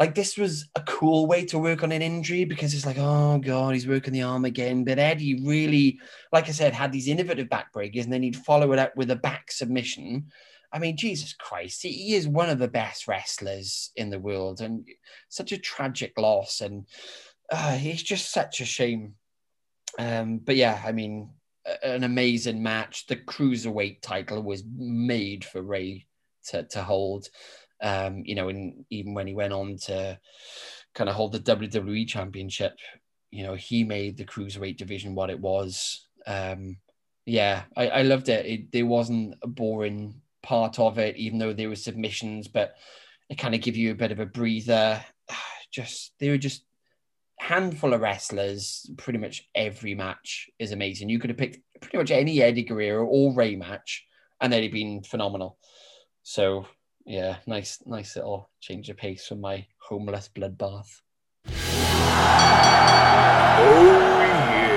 [0.00, 3.38] like this was a cool way to work on an injury because it's like, oh
[3.38, 4.82] god, he's working the arm again.
[4.82, 6.00] But Eddie really,
[6.32, 9.16] like I said, had these innovative backbreakers, and then he'd follow it up with a
[9.16, 10.28] back submission.
[10.72, 14.88] I mean, Jesus Christ, he, is one of the best wrestlers in the world, and
[15.28, 16.86] such a tragic loss, and
[17.52, 19.14] uh, he's just such a shame.
[19.98, 21.28] Um, but yeah, I mean,
[21.82, 23.06] an amazing match.
[23.06, 26.06] The cruiserweight title was made for Rey
[26.46, 27.28] to, to hold.
[27.82, 30.18] Um, you know, and even when he went on to
[30.94, 32.78] kind of hold the WWE championship,
[33.30, 36.06] you know, he made the cruiserweight division what it was.
[36.26, 36.76] Um,
[37.26, 38.46] yeah, I, I loved it.
[38.46, 38.72] it.
[38.72, 42.74] There wasn't a boring part of it, even though there were submissions, but
[43.28, 45.04] it kind of give you a bit of a breather.
[45.72, 46.64] Just they were just
[47.38, 48.90] handful of wrestlers.
[48.96, 51.08] Pretty much every match is amazing.
[51.08, 54.04] You could have picked pretty much any Eddie Guerrero or Rey match,
[54.40, 55.58] and they'd have been phenomenal.
[56.24, 56.66] So
[57.10, 61.00] yeah, nice, nice little change of pace from my homeless bloodbath.
[63.58, 64.70] Oh yeah.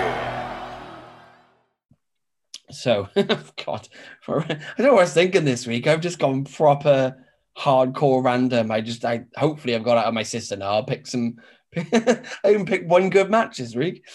[2.71, 3.07] So,
[3.65, 3.87] God,
[4.21, 5.85] for, I don't know what I was thinking this week.
[5.85, 7.15] I've just gone proper
[7.55, 8.71] hardcore random.
[8.71, 10.71] I just, I hopefully I've got out of my system now.
[10.71, 11.35] I'll pick some.
[11.77, 14.07] I even picked one good match this week.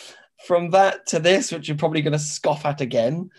[0.45, 3.31] From that to this, which you're probably going to scoff at again,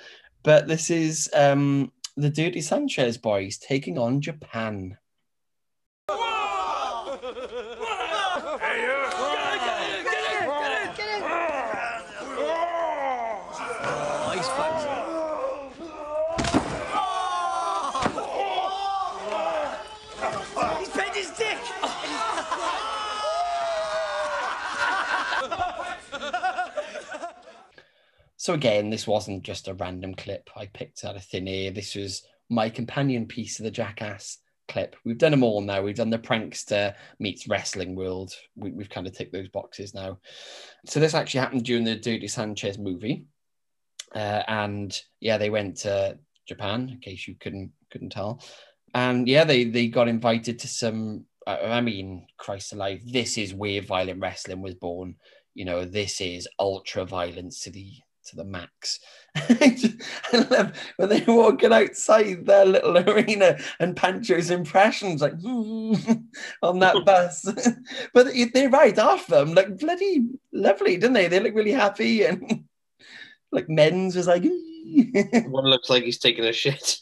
[0.44, 4.98] but this is um, the Dirty Sanchez boys taking on Japan.
[28.40, 31.72] So again, this wasn't just a random clip I picked out of thin air.
[31.72, 34.38] This was my companion piece of the Jackass
[34.70, 34.96] clip.
[35.04, 35.82] We've done them all now.
[35.82, 38.32] We've done the prankster meets wrestling world.
[38.56, 40.20] We, we've kind of ticked those boxes now.
[40.86, 43.26] So this actually happened during the Dirty Sanchez movie,
[44.16, 46.88] uh, and yeah, they went to Japan.
[46.94, 48.42] In case you couldn't couldn't tell,
[48.94, 51.26] and yeah, they they got invited to some.
[51.46, 55.16] I I mean, Christ alive, this is where violent wrestling was born.
[55.56, 57.92] You know, this is ultra violence to the
[58.30, 59.00] to the max.
[59.36, 65.34] I love when they were walking outside their little arena and Pancho's impressions like
[66.62, 67.46] on that bus.
[68.14, 71.28] but they're right off them, like bloody lovely, didn't they?
[71.28, 72.66] They look really happy and
[73.52, 77.00] like men's was like One looks like he's taking a shit.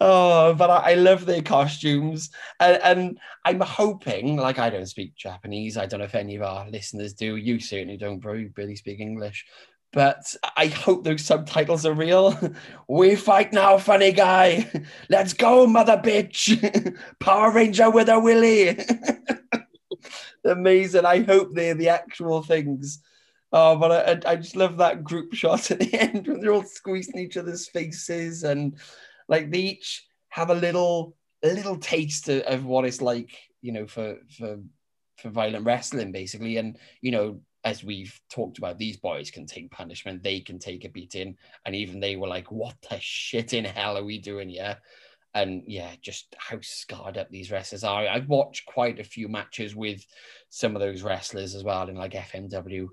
[0.00, 2.30] Oh, but I, I love their costumes,
[2.60, 6.42] and, and I'm hoping, like I don't speak Japanese, I don't know if any of
[6.42, 7.36] our listeners do.
[7.36, 8.34] You certainly don't, bro.
[8.34, 9.46] You barely speak English,
[9.92, 12.38] but I hope those subtitles are real.
[12.88, 14.70] we fight now, funny guy.
[15.08, 16.96] Let's go, mother bitch.
[17.20, 18.78] Power Ranger with a willy.
[20.44, 21.04] Amazing.
[21.04, 23.02] I hope they're the actual things.
[23.50, 26.64] Oh, but I, I just love that group shot at the end when they're all
[26.64, 28.76] squeezing each other's faces and
[29.28, 33.72] like they each have a little a little taste of, of what it's like, you
[33.72, 34.58] know, for for
[35.18, 36.56] for violent wrestling, basically.
[36.56, 40.84] And you know, as we've talked about, these boys can take punishment, they can take
[40.84, 44.48] a beating, and even they were like, "What the shit in hell are we doing
[44.48, 44.78] here?"
[45.34, 48.06] And yeah, just how scarred up these wrestlers are.
[48.06, 50.04] I've watched quite a few matches with
[50.48, 52.88] some of those wrestlers as well in like FMW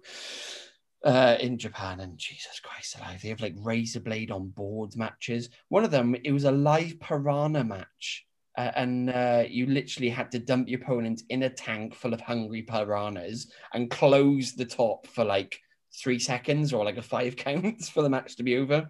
[1.06, 5.50] uh, in Japan, and Jesus Christ alive, they have like razor blade on boards matches.
[5.70, 8.26] One of them, it was a live piranha match,
[8.58, 12.22] uh, and uh, you literally had to dump your opponent in a tank full of
[12.22, 15.60] hungry piranhas and close the top for like
[15.94, 18.90] three seconds or like a five counts for the match to be over.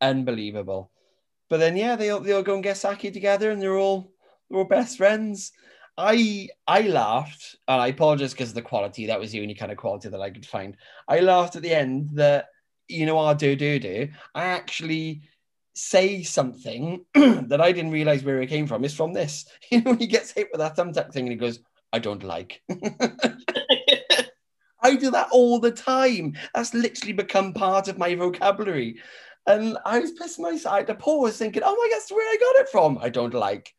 [0.00, 0.90] Unbelievable.
[1.50, 4.12] But then yeah, they all, they all go and get sake together, and they're all
[4.48, 5.52] they're all best friends.
[5.98, 9.06] I I laughed, and I apologize because of the quality.
[9.06, 10.76] That was the only kind of quality that I could find.
[11.08, 12.46] I laughed at the end that
[12.88, 14.08] you know our do do do.
[14.34, 15.22] I actually
[15.74, 18.84] say something that I didn't realize where it came from.
[18.84, 19.46] It's from this.
[19.70, 21.60] You know, he gets hit with that thumbtack thing, and he goes,
[21.92, 22.62] "I don't like."
[24.82, 26.36] I do that all the time.
[26.54, 29.00] That's literally become part of my vocabulary.
[29.46, 30.74] And I was pissing myself.
[30.74, 32.98] I had to pause thinking, oh my God, that's where I got it from.
[32.98, 33.74] I don't like.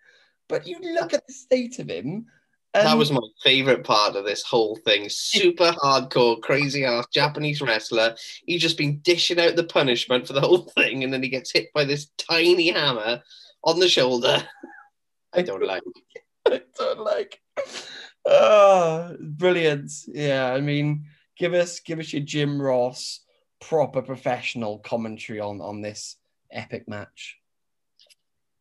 [0.50, 2.28] But you look at the state of him.
[2.74, 5.10] And That was my favorite part of this whole thing.
[5.10, 8.16] Super hardcore, crazy ass Japanese wrestler.
[8.46, 11.52] He's just been dishing out the punishment for the whole thing, and then he gets
[11.52, 13.24] hit by this tiny hammer
[13.64, 14.44] on the shoulder.
[15.34, 15.84] I don't like.
[16.48, 17.42] I don't like.
[18.26, 19.92] Oh, brilliant.
[20.08, 21.06] Yeah, I mean,
[21.38, 23.22] give us give us your Jim Ross
[23.60, 26.18] proper professional commentary on on this
[26.52, 27.38] epic match.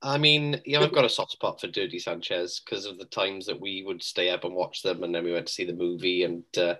[0.02, 3.46] I mean, yeah, I've got a soft spot for Dirty Sanchez because of the times
[3.46, 5.72] that we would stay up and watch them, and then we went to see the
[5.72, 6.74] movie, and uh,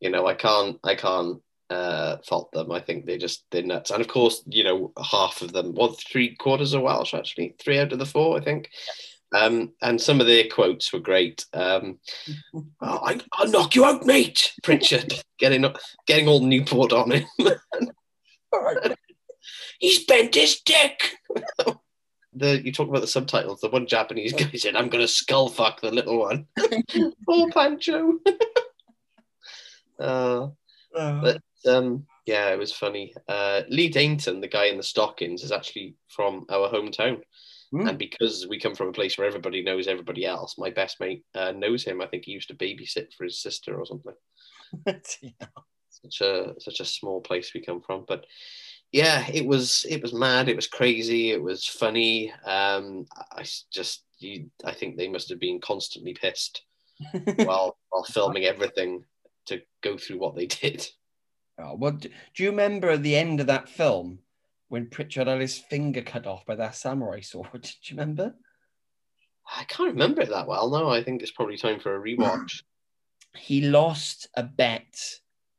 [0.00, 1.40] you know, I can't, I can't
[1.70, 2.72] uh, fault them.
[2.72, 5.92] I think they just they're nuts, and of course, you know, half of them, well,
[5.92, 8.70] three quarters are Welsh actually, three out of the four, I think.
[9.34, 11.44] Um, and some of their quotes were great.
[11.52, 11.98] Um,
[12.54, 14.52] "Oh, I, I'll knock you out, mate.
[14.62, 15.66] Pritchard getting
[16.06, 17.24] getting all Newport on him.
[18.52, 18.96] All right.
[19.80, 21.16] He's bent his dick.
[22.36, 23.60] The you talk about the subtitles.
[23.60, 26.46] The one Japanese guy said, "I'm gonna skull fuck the little one."
[27.26, 28.18] Poor Pancho.
[29.98, 30.48] uh,
[30.96, 33.14] Oh, but um, yeah, it was funny.
[33.28, 37.20] Uh, Lee Dainton, the guy in the stockings, is actually from our hometown.
[37.70, 37.88] Hmm.
[37.88, 41.24] And because we come from a place where everybody knows everybody else, my best mate
[41.34, 42.00] uh, knows him.
[42.00, 44.14] I think he used to babysit for his sister or something.
[44.86, 45.46] yeah.
[45.90, 48.24] Such a such a small place we come from, but
[48.96, 50.48] yeah, it was it was mad.
[50.48, 51.30] It was crazy.
[51.30, 52.32] It was funny.
[52.46, 56.62] Um, I just you, I think they must have been constantly pissed
[57.44, 59.04] while while filming everything
[59.46, 60.88] to go through what they did.
[61.58, 64.20] Oh, well, do, do you remember at the end of that film
[64.68, 67.50] when Pritchard had his finger cut off by that samurai sword?
[67.62, 68.34] Do you remember?
[69.54, 70.70] I can't remember it that well.
[70.70, 72.62] No, I think it's probably time for a rewatch.
[73.36, 74.96] He lost a bet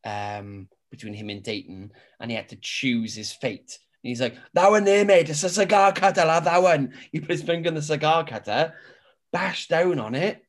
[0.03, 3.79] um, between him and Dainton, and he had to choose his fate.
[4.03, 5.29] And he's like, "That one there, mate.
[5.29, 6.21] It's a cigar cutter.
[6.21, 8.73] I'll that one." He put his finger in the cigar cutter,
[9.31, 10.43] bashed down on it,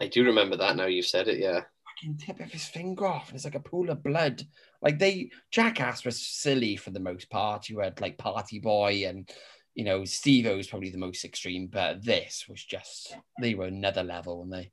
[0.00, 1.38] I do remember that now you've said it.
[1.38, 4.42] Yeah, fucking tip of his finger off, and it's like a pool of blood.
[4.80, 7.68] Like they, Jackass was silly for the most part.
[7.68, 9.28] You had like Party Boy and
[9.74, 14.02] you know Steve was probably the most extreme, but this was just they were another
[14.02, 14.72] level, weren't they?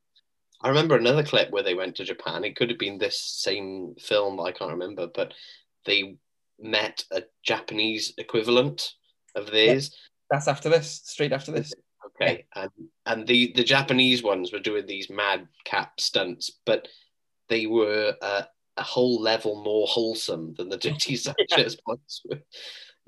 [0.62, 2.44] I remember another clip where they went to Japan.
[2.44, 4.40] It could have been this same film.
[4.40, 5.34] I can't remember, but
[5.86, 6.18] they
[6.60, 8.94] met a Japanese equivalent
[9.36, 9.96] of theirs.
[10.32, 11.74] That's after this, straight after this.
[12.06, 12.72] Okay, and
[13.06, 16.88] and the the Japanese ones were doing these madcap stunts, but
[17.50, 18.44] they were uh,
[18.78, 22.42] a whole level more wholesome than the Dirty Sanchez ones were.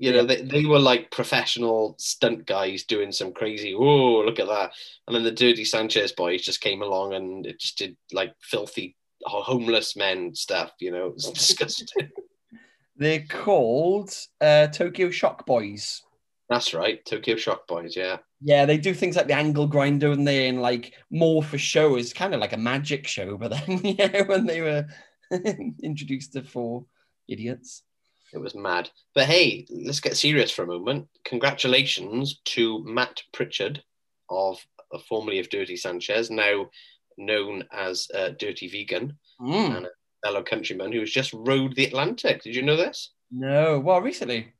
[0.00, 4.48] You know, they, they were like professional stunt guys doing some crazy, oh, look at
[4.48, 4.72] that.
[5.06, 8.96] And then the Dirty Sanchez boys just came along and it just did like filthy
[9.24, 12.08] homeless men stuff, you know, it was disgusting.
[12.96, 16.02] They're called uh, Tokyo Shock Boys.
[16.48, 18.18] That's right, Tokyo Shock Boys, yeah.
[18.40, 21.96] Yeah, they do things like the angle grinder and they and like more for show.
[21.96, 24.86] It's kind of like a magic show, but then yeah, when they were
[25.82, 26.86] introduced to four
[27.28, 27.82] idiots.
[28.32, 28.90] It was mad.
[29.14, 31.08] But hey, let's get serious for a moment.
[31.24, 33.82] Congratulations to Matt Pritchard
[34.28, 34.58] of
[34.94, 36.66] uh, formerly of Dirty Sanchez, now
[37.18, 39.76] known as uh, Dirty Vegan, Mm.
[39.78, 39.90] and a
[40.22, 42.42] fellow countryman who has just rowed the Atlantic.
[42.42, 43.12] Did you know this?
[43.30, 44.52] No, well, recently.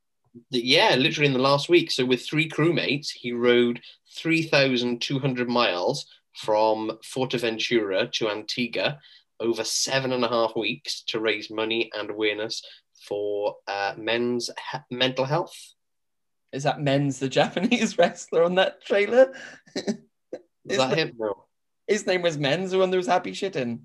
[0.50, 1.90] Yeah, literally in the last week.
[1.90, 3.80] So with three crewmates, he rowed
[4.16, 8.98] 3,200 miles from Fuerteventura to Antigua
[9.40, 12.62] over seven and a half weeks to raise money and awareness
[13.06, 15.56] for uh, men's he- mental health.
[16.52, 19.32] Is that Men's the Japanese wrestler on that trailer?
[19.76, 21.12] Is that him?
[21.16, 21.44] No.
[21.86, 23.82] His name was Men's, the one that was happy shitting.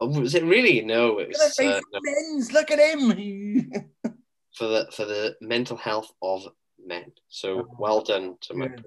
[0.00, 0.80] Oh, was it really?
[0.80, 3.10] No, it was uh, no, Men's, look at him.
[4.54, 6.46] for the for the mental health of
[6.84, 7.12] men.
[7.28, 8.84] So Oh, well done to Matt.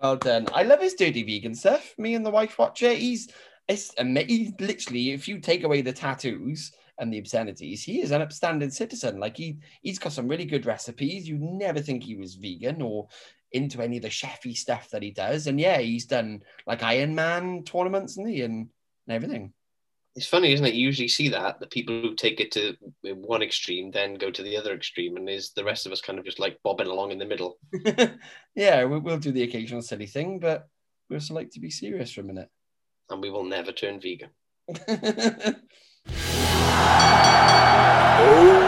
[0.00, 0.46] well done.
[0.54, 1.92] I love his dirty vegan stuff.
[1.98, 2.98] Me and the wife watch it.
[2.98, 3.28] He's
[3.68, 8.10] it's ama- he's literally, if you take away the tattoos and the obscenities, he is
[8.10, 9.18] an upstanding citizen.
[9.18, 11.28] Like he he's got some really good recipes.
[11.28, 13.08] You never think he was vegan or
[13.52, 15.46] into any of the chefy stuff that he does.
[15.46, 18.68] And yeah, he's done like Iron Man tournaments and he and,
[19.06, 19.52] and everything.
[20.14, 20.72] It's funny, isn't it?
[20.72, 24.42] You usually see that the people who take it to one extreme then go to
[24.42, 27.12] the other extreme, and is the rest of us kind of just like bobbing along
[27.12, 27.58] in the middle.
[28.54, 30.68] yeah, we, we'll do the occasional silly thing, but
[31.10, 32.48] we also like to be serious for a minute.
[33.10, 34.30] and we will never turn vegan.
[38.18, 38.66] Oh.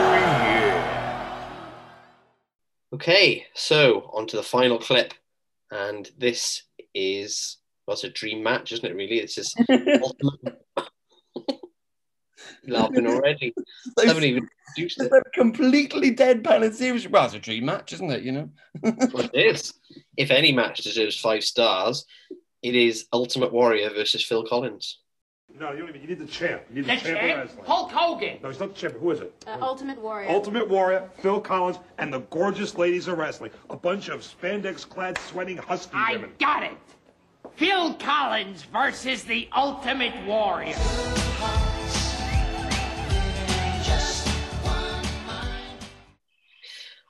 [2.95, 5.15] Okay, so on to the final clip,
[5.71, 6.63] and this
[6.95, 8.95] is well, it's a dream match, isn't it?
[8.95, 10.63] Really, is ultimate.
[12.67, 13.55] laughing already.
[14.05, 15.23] Haven't even it.
[15.35, 17.09] Completely deadpan and serious.
[17.09, 18.23] Well, it's a dream match, isn't it?
[18.23, 18.51] You know.
[18.83, 19.75] Well, it is.
[20.17, 22.05] If any match deserves five stars,
[22.63, 24.99] it is Ultimate Warrior versus Phil Collins.
[25.55, 26.03] No, you don't even.
[26.03, 26.63] You need the champ.
[26.71, 27.33] You need the, The champ, champ?
[27.33, 27.65] of wrestling.
[27.67, 28.39] Hulk Hogan.
[28.43, 28.95] No, he's not the champ.
[28.99, 29.45] Who is it?
[29.47, 30.29] Uh, Ultimate Warrior.
[30.31, 33.51] Ultimate Warrior, Phil Collins, and the gorgeous ladies of wrestling.
[33.71, 36.33] A bunch of spandex-clad, sweating husky I women.
[36.39, 36.73] got it.
[37.57, 40.77] Phil Collins versus the Ultimate Warrior.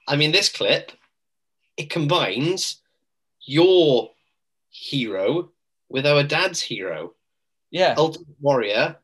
[0.07, 0.93] I mean, this clip
[1.77, 2.81] it combines
[3.43, 4.11] your
[4.71, 5.51] hero
[5.89, 7.15] with our dad's hero,
[7.71, 7.95] Yeah.
[7.97, 8.97] Ultimate Warrior,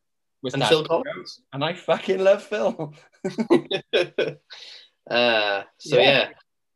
[0.42, 0.64] with and.
[0.64, 1.40] Phil Collins.
[1.52, 2.94] And I fucking love Phil.
[5.10, 6.02] uh, so Yeah.
[6.02, 6.28] yeah.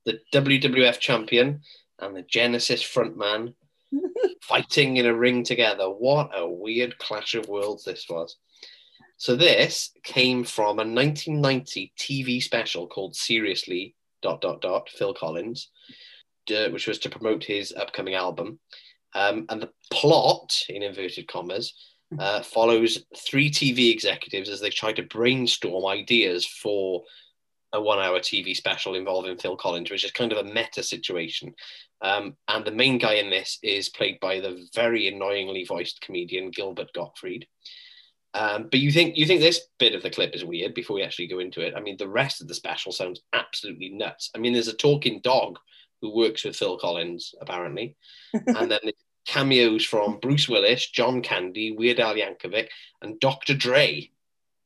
[0.04, 1.60] the WWF champion
[1.98, 3.54] and the Genesis frontman
[4.42, 5.84] fighting in a ring together.
[5.90, 8.36] What a weird clash of worlds this was.
[9.16, 15.70] So this came from a 1990 TV special called Seriously dot dot dot Phil Collins,
[16.54, 18.60] uh, which was to promote his upcoming album.
[19.14, 21.74] Um, and the plot, in inverted commas,
[22.18, 27.02] uh, follows three TV executives as they try to brainstorm ideas for
[27.74, 31.54] a one hour TV special involving Phil Collins, which is kind of a meta situation.
[32.00, 36.50] Um, and the main guy in this is played by the very annoyingly voiced comedian
[36.50, 37.46] Gilbert Gottfried.
[38.34, 41.02] Um, but you think you think this bit of the clip is weird before we
[41.02, 41.74] actually go into it.
[41.76, 44.30] I mean, the rest of the special sounds absolutely nuts.
[44.34, 45.58] I mean, there's a talking dog
[46.00, 47.96] who works with Phil Collins apparently,
[48.32, 48.80] and then
[49.26, 52.68] cameos from Bruce Willis, John Candy, Weird Al Yankovic,
[53.02, 53.54] and Dr.
[53.54, 54.10] Dre.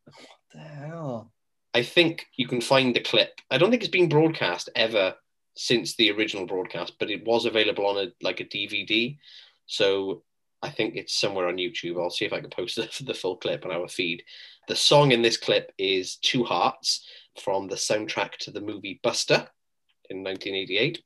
[0.04, 1.32] What the hell?
[1.74, 3.40] I think you can find the clip.
[3.50, 5.14] I don't think it's been broadcast ever
[5.56, 9.18] since the original broadcast, but it was available on a like a DVD.
[9.66, 10.22] So
[10.62, 12.00] I think it's somewhere on YouTube.
[12.00, 14.22] I'll see if I can post the, the full clip on our feed.
[14.68, 17.06] The song in this clip is Two Hearts
[17.42, 19.48] from the soundtrack to the movie Buster
[20.08, 21.02] in 1988.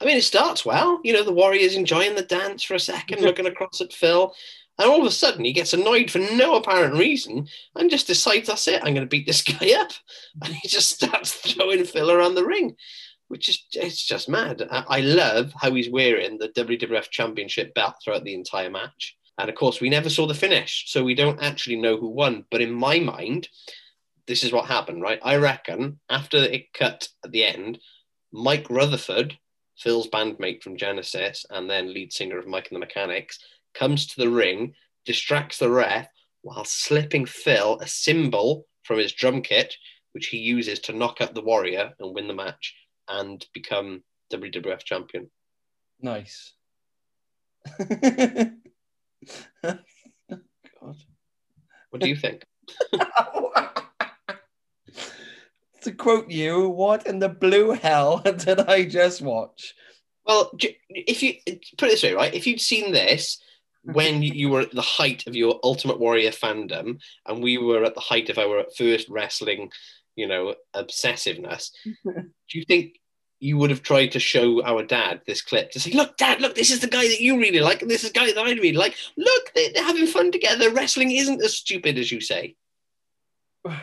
[0.00, 1.00] I mean, it starts well.
[1.04, 4.34] You know, the Warriors enjoying the dance for a second, looking across at Phil.
[4.78, 8.48] And all of a sudden, he gets annoyed for no apparent reason and just decides,
[8.48, 9.92] that's it, I'm going to beat this guy up.
[10.42, 12.76] And he just starts throwing Phil around the ring,
[13.28, 14.66] which is it's just mad.
[14.70, 19.16] I, I love how he's wearing the WWF Championship belt throughout the entire match.
[19.38, 22.44] And of course, we never saw the finish, so we don't actually know who won.
[22.50, 23.48] But in my mind,
[24.26, 25.20] this is what happened, right?
[25.22, 27.78] I reckon after it cut at the end,
[28.32, 29.38] Mike Rutherford,
[29.78, 33.38] Phil's bandmate from Genesis and then lead singer of Mike and the Mechanics,
[33.74, 34.74] comes to the ring,
[35.04, 36.08] distracts the ref
[36.42, 39.74] while slipping Phil a cymbal from his drum kit,
[40.12, 42.74] which he uses to knock out the Warrior and win the match
[43.08, 44.02] and become
[44.32, 45.30] WWF champion.
[46.00, 46.54] Nice.
[49.62, 49.80] God.
[51.90, 52.44] What do you think?
[55.86, 59.74] to quote you, what in the blue hell did I just watch?
[60.26, 60.50] Well,
[60.88, 61.34] if you
[61.78, 62.34] put it this way, right?
[62.34, 63.40] If you'd seen this
[63.82, 67.94] when you were at the height of your Ultimate Warrior fandom, and we were at
[67.94, 69.70] the height of our first wrestling,
[70.16, 71.70] you know, obsessiveness,
[72.04, 72.98] do you think
[73.38, 76.54] you would have tried to show our dad this clip to say, "Look, Dad, look,
[76.54, 78.50] this is the guy that you really like, and this is the guy that I
[78.50, 78.96] really like.
[79.16, 80.70] Look, they're having fun together.
[80.70, 82.56] Wrestling isn't as stupid as you say."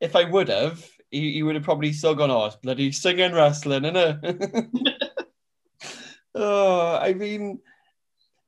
[0.00, 3.32] If I would have, he, he would have probably still gone, oh, it's bloody singing
[3.32, 4.70] wrestling, innit?
[6.34, 7.60] oh, I mean,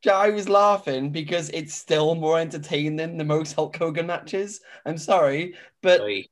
[0.09, 4.61] I was laughing because it's still more entertaining than the most Hulk Hogan matches.
[4.85, 6.25] I'm sorry, but Oi.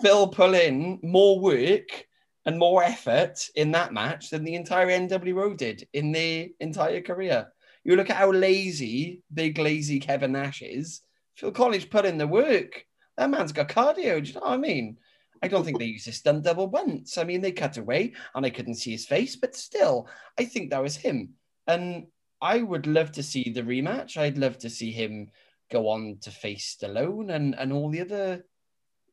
[0.00, 2.06] Phil put in more work
[2.46, 7.48] and more effort in that match than the entire NWO did in their entire career.
[7.84, 11.02] You look at how lazy, big lazy Kevin Nash is.
[11.36, 12.84] Phil Collins put in the work.
[13.16, 14.22] That man's got cardio.
[14.22, 14.98] Do you know what I mean?
[15.42, 17.18] I don't think they used his stunt double once.
[17.18, 20.08] I mean, they cut away and I couldn't see his face, but still,
[20.38, 21.34] I think that was him.
[21.66, 22.06] And
[22.40, 24.16] I would love to see the rematch.
[24.16, 25.30] I'd love to see him
[25.70, 28.44] go on to face Stallone and, and all the other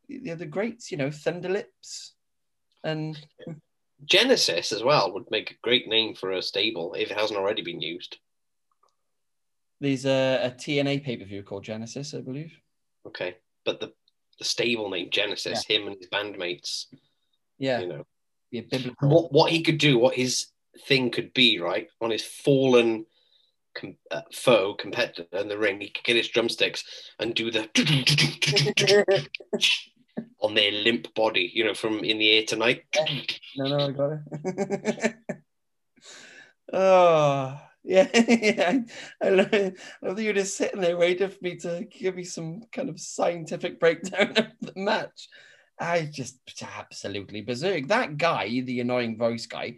[0.07, 2.13] the other greats, you know, Thunder Lips.
[2.83, 3.19] And
[4.03, 7.63] Genesis as well would make a great name for a stable if it hasn't already
[7.63, 8.17] been used.
[9.81, 12.53] there's a, a TNA pay per view called Genesis, I believe.
[13.07, 13.93] Okay, but the
[14.39, 16.85] the stable name Genesis, him and his bandmates,
[17.57, 18.03] Yeah, you know,
[18.51, 19.09] be a biblical.
[19.09, 20.47] what what he could do, what his
[20.87, 21.87] thing could be, right?
[22.01, 23.05] On his fallen
[23.75, 26.83] com- uh, foe competitor in the ring, he could get his drumsticks
[27.19, 27.69] and do the
[30.41, 32.83] on their limp body, you know, from in the air tonight.
[33.57, 35.15] No, no, I got it.
[36.73, 38.09] oh, yeah.
[38.27, 38.79] yeah.
[39.21, 42.25] I, love I love that you're just sitting there waiting for me to give you
[42.25, 45.29] some kind of scientific breakdown of the match.
[45.79, 46.39] I just
[46.79, 47.87] absolutely berserk.
[47.87, 49.77] That guy, the annoying voice guy,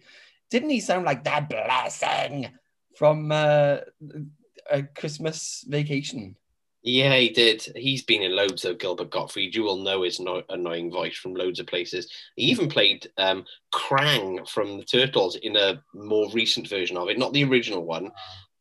[0.49, 2.49] didn't he sound like that blessing
[2.95, 3.77] from uh,
[4.69, 6.35] a Christmas vacation?
[6.87, 7.61] Yeah, he did.
[7.75, 9.53] He's been in loads of Gilbert Gottfried.
[9.53, 12.09] You will know his no- annoying voice from loads of places.
[12.37, 17.19] He even played um, Krang from the Turtles in a more recent version of it,
[17.19, 18.11] not the original one,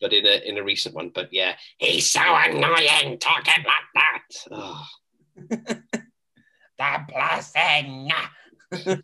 [0.01, 1.11] but in a in a recent one.
[1.14, 4.22] But yeah, he's so annoying talking like that.
[4.51, 4.87] Oh.
[6.79, 8.11] That blessing.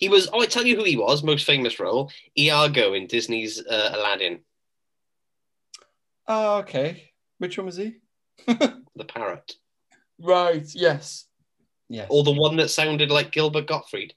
[0.00, 0.28] he was.
[0.32, 1.22] Oh, I tell you who he was.
[1.22, 4.40] Most famous role, Iago in Disney's uh, Aladdin,
[6.26, 7.12] Oh, okay.
[7.38, 7.96] Which one was he?
[8.46, 9.54] the parrot,
[10.18, 10.66] Right.
[10.74, 11.26] Yes.
[11.88, 12.06] Yes.
[12.10, 14.14] or the one that sounded like Gilbert Gottfried.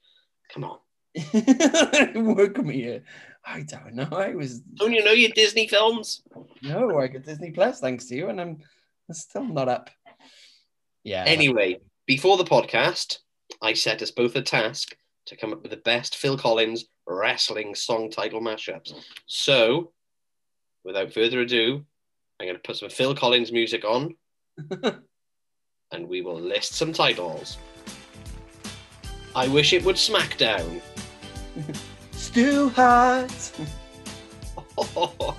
[0.52, 0.78] Come on,
[2.36, 3.02] Work me here.
[3.44, 4.08] I don't know.
[4.10, 6.22] I was don't you know your Disney films?
[6.62, 6.98] no.
[6.98, 8.58] I got Disney Plus thanks to you, and I'm,
[9.08, 9.90] I'm still not up.
[11.04, 11.24] Yeah.
[11.26, 13.18] Anyway, before the podcast,
[13.62, 14.94] I set us both a task
[15.26, 18.92] to come up with the best Phil Collins wrestling song title mashups.
[19.26, 19.92] So,
[20.84, 21.84] without further ado,
[22.40, 24.14] I'm going to put some Phil Collins music on
[25.92, 27.58] and we will list some titles.
[29.34, 30.80] I wish it would Smackdown.
[32.12, 33.30] Stu Hart.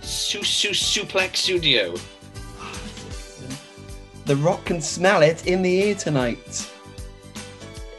[0.00, 1.94] Su Su Suplex Studio.
[4.24, 6.70] The Rock can smell it in the air tonight.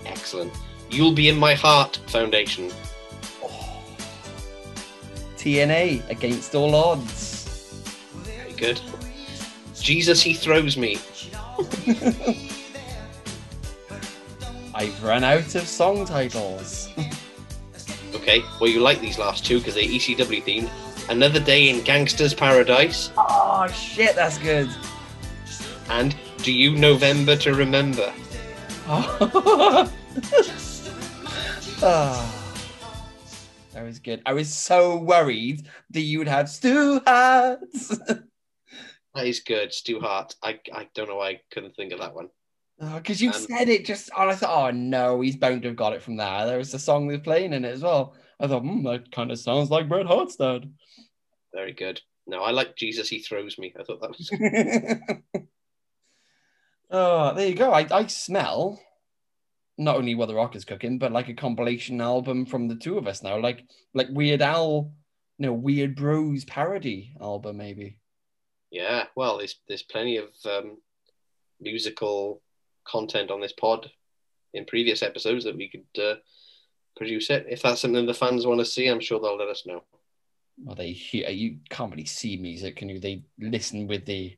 [0.06, 0.54] Excellent.
[0.90, 2.72] You'll be in my heart Foundation.
[5.38, 7.33] TNA against all odds.
[8.64, 8.80] Good.
[9.78, 10.98] Jesus, he throws me.
[14.74, 16.90] I've run out of song titles.
[18.16, 20.70] Okay, well, you like these last two because they're ECW themed.
[21.10, 24.70] Another Day in Gangster's Paradise oh shit, that's good.
[25.90, 28.14] and Do You November to Remember?
[28.88, 29.92] Oh.
[33.74, 34.22] That was good.
[34.26, 38.00] I was so worried that you would have Stu Hats.
[39.16, 39.74] That is good.
[39.74, 40.36] Stu Hart.
[40.44, 42.30] I, I don't know why I couldn't think of that one.
[42.80, 45.78] Because you Um, said it just, and I thought, oh no, he's bound to have
[45.78, 46.46] got it from there.
[46.46, 48.16] There was a song they were playing in it as well.
[48.40, 50.72] I thought, hmm, that kind of sounds like Bret Hart's dad.
[51.54, 52.02] Very good.
[52.26, 53.74] No, I like Jesus, he throws me.
[53.80, 55.44] I thought that was.
[56.92, 57.72] oh, there you go.
[57.72, 58.82] I, I smell
[59.78, 62.98] not only what the Rock is cooking, but like a compilation album from the two
[62.98, 64.92] of us now, like like Weird Al,
[65.38, 68.00] you know, Weird Bros parody album maybe.
[68.74, 70.78] Yeah, well, there's there's plenty of um,
[71.62, 72.42] musical
[72.86, 73.92] content on this pod
[74.52, 76.16] in previous episodes that we could uh,
[76.98, 77.46] produce it.
[77.48, 79.84] If that's something the fans want to see, I'm sure they'll let us know.
[80.58, 83.00] Well, they hear you can't really see music, can you?
[83.00, 84.32] They listen with their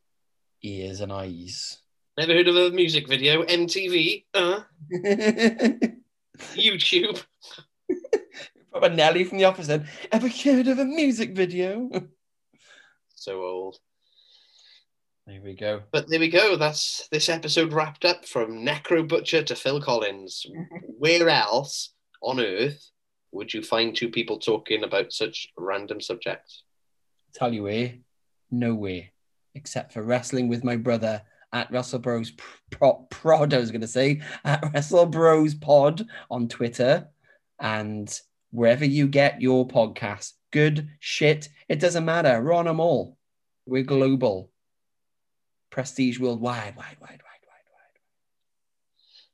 [0.62, 1.78] ears and eyes.
[2.18, 3.44] Never heard of a music video?
[3.44, 4.26] MTV?
[4.34, 4.64] Uh,
[6.56, 7.24] YouTube?
[8.92, 9.88] Nelly from the office then.
[10.12, 11.90] Ever heard of a music video?
[13.16, 13.80] So old.
[15.28, 15.82] There we go.
[15.92, 16.56] But there we go.
[16.56, 20.46] That's this episode wrapped up from Necro Butcher to Phil Collins.
[21.00, 22.92] Where else on earth
[23.32, 26.64] would you find two people talking about such random subjects?
[27.34, 27.96] Tell you where,
[28.50, 29.10] nowhere,
[29.56, 31.22] except for wrestling with my brother
[31.52, 32.32] at Russell Bros
[32.70, 33.54] Pro- Prod.
[33.54, 37.08] I was going to say at Wrestle Bros Pod on Twitter
[37.60, 38.18] and
[38.52, 40.34] wherever you get your podcasts.
[40.52, 41.50] Good shit.
[41.68, 42.42] It doesn't matter.
[42.42, 43.18] We're on them all.
[43.66, 44.52] We're global.
[45.76, 48.00] Prestige worldwide, wide, wide, wide, wide, wide.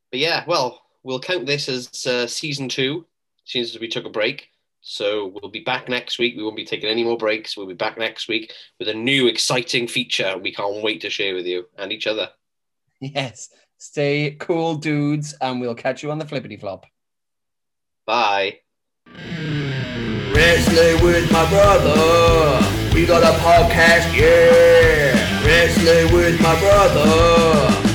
[0.10, 3.06] But yeah, well, we'll count this as uh, season two,
[3.46, 4.50] since we took a break.
[4.82, 6.36] So we'll be back next week.
[6.36, 7.56] We won't be taking any more breaks.
[7.56, 11.36] We'll be back next week with a new exciting feature we can't wait to share
[11.36, 12.30] with you and each other.
[13.00, 13.52] Yes.
[13.78, 16.88] Stay cool, dudes, and we'll catch you on the flippity flop.
[18.08, 18.62] Bye.
[20.34, 22.66] Wrestling with my brother.
[22.96, 25.21] We got a podcast, yeah.
[25.62, 27.91] Nestle with my brother.